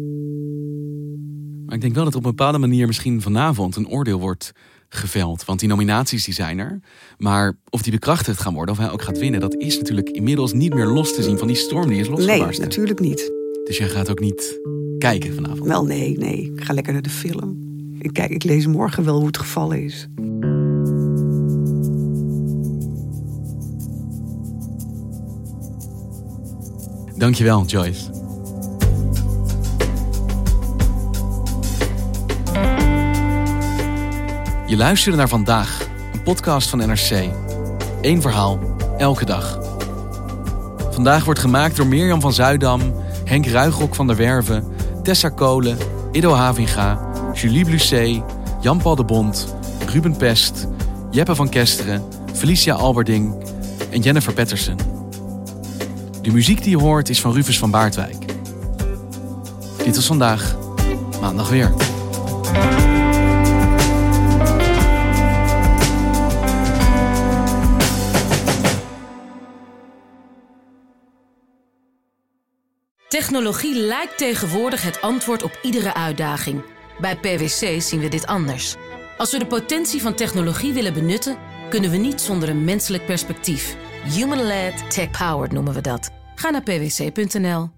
Maar 1.67 1.75
ik 1.75 1.81
denk 1.81 1.95
wel 1.95 2.05
dat 2.05 2.15
op 2.15 2.25
een 2.25 2.31
bepaalde 2.31 2.59
manier 2.59 2.87
misschien 2.87 3.23
vanavond 3.23 3.77
een 3.77 3.89
oordeel 3.89 4.19
wordt 4.21 4.53
geveld. 4.89 5.45
Want 5.45 5.61
die 5.61 5.69
nominaties 5.69 6.25
die 6.25 6.35
zijn 6.35 6.59
er. 6.59 6.81
Maar 7.19 7.57
of 7.71 7.83
die 7.83 7.93
bekrachtigd 7.93 8.41
gaan 8.41 8.55
worden, 8.55 8.75
of 8.75 8.81
hij 8.81 8.91
ook 8.91 9.03
gaat 9.03 9.19
winnen... 9.19 9.41
dat 9.41 9.55
is 9.55 9.79
natuurlijk 9.79 10.09
inmiddels 10.09 10.53
niet 10.53 10.75
meer 10.75 10.87
los 10.87 11.15
te 11.15 11.23
zien 11.23 11.39
van 11.39 11.47
die 11.47 11.57
storm 11.57 11.89
die 11.89 11.99
is 12.01 12.09
Nee, 12.09 12.17
losgebarsten. 12.17 12.65
natuurlijk 12.65 13.01
niet. 13.01 13.33
Dus 13.65 13.79
jij 13.79 13.89
gaat 13.89 14.11
ook 14.11 14.21
niet 14.21 14.61
kijken 14.99 15.35
vanavond. 15.35 15.67
Wel, 15.67 15.85
nee, 15.85 16.19
nee. 16.19 16.53
Ik 16.55 16.65
ga 16.65 16.73
lekker 16.73 16.93
naar 16.93 17.03
de 17.03 17.11
film. 17.11 17.57
Ik, 17.99 18.13
kijk, 18.13 18.31
ik 18.31 18.45
lees 18.45 18.67
morgen 18.67 19.05
wel 19.05 19.17
hoe 19.17 19.27
het 19.27 19.39
gevallen 19.39 19.85
is. 19.85 20.07
Dankjewel, 27.19 27.65
Joyce. 27.65 28.11
Je 34.67 34.77
luisterde 34.77 35.17
naar 35.17 35.29
Vandaag, 35.29 35.87
een 36.13 36.23
podcast 36.23 36.69
van 36.69 36.79
NRC. 36.79 37.31
Eén 38.03 38.23
verhaal, 38.23 38.59
elke 38.99 39.25
dag. 39.25 39.59
Vandaag 40.91 41.25
wordt 41.25 41.41
gemaakt 41.41 41.77
door 41.77 41.87
Mirjam 41.87 42.21
van 42.21 42.33
Zuidam, 42.33 42.81
Henk 43.25 43.47
Ruigrok 43.47 43.95
van 43.95 44.07
der 44.07 44.17
Werven, 44.17 44.65
Tessa 45.03 45.29
Kolen, 45.29 45.79
Ido 46.13 46.33
Havinga, 46.33 47.11
Julie 47.33 47.65
Blusset, 47.65 48.23
Jan-Paul 48.61 48.97
de 48.97 49.05
Bond, 49.05 49.55
Ruben 49.87 50.17
Pest, 50.17 50.69
Jeppe 51.11 51.35
van 51.35 51.49
Kesteren, 51.49 52.03
Felicia 52.33 52.75
Alberding 52.75 53.35
en 53.91 54.01
Jennifer 54.01 54.33
Patterson. 54.33 54.98
De 56.29 56.35
muziek 56.35 56.63
die 56.63 56.71
je 56.71 56.83
hoort 56.83 57.09
is 57.09 57.21
van 57.21 57.33
Rufus 57.33 57.59
van 57.59 57.71
Baardwijk. 57.71 58.17
Dit 59.85 59.95
was 59.95 60.07
vandaag, 60.07 60.57
maandag 61.21 61.49
weer. 61.49 61.73
Technologie 73.09 73.75
lijkt 73.75 74.19
tegenwoordig 74.19 74.83
het 74.83 75.01
antwoord 75.01 75.43
op 75.43 75.59
iedere 75.63 75.95
uitdaging. 75.95 76.63
Bij 77.01 77.17
PwC 77.17 77.81
zien 77.83 78.01
we 78.01 78.09
dit 78.09 78.27
anders. 78.27 78.75
Als 79.17 79.33
we 79.33 79.39
de 79.39 79.47
potentie 79.47 80.03
van 80.03 80.15
technologie 80.15 80.73
willen 80.73 80.93
benutten, 80.93 81.37
kunnen 81.69 81.91
we 81.91 81.97
niet 81.97 82.21
zonder 82.21 82.49
een 82.49 82.65
menselijk 82.65 83.07
perspectief. 83.07 83.77
Human-led, 84.05 84.91
tech-powered 84.91 85.53
noemen 85.53 85.75
we 85.75 85.81
dat. 85.81 86.18
Ga 86.39 86.51
naar 86.51 86.63
pwc.nl. 86.63 87.78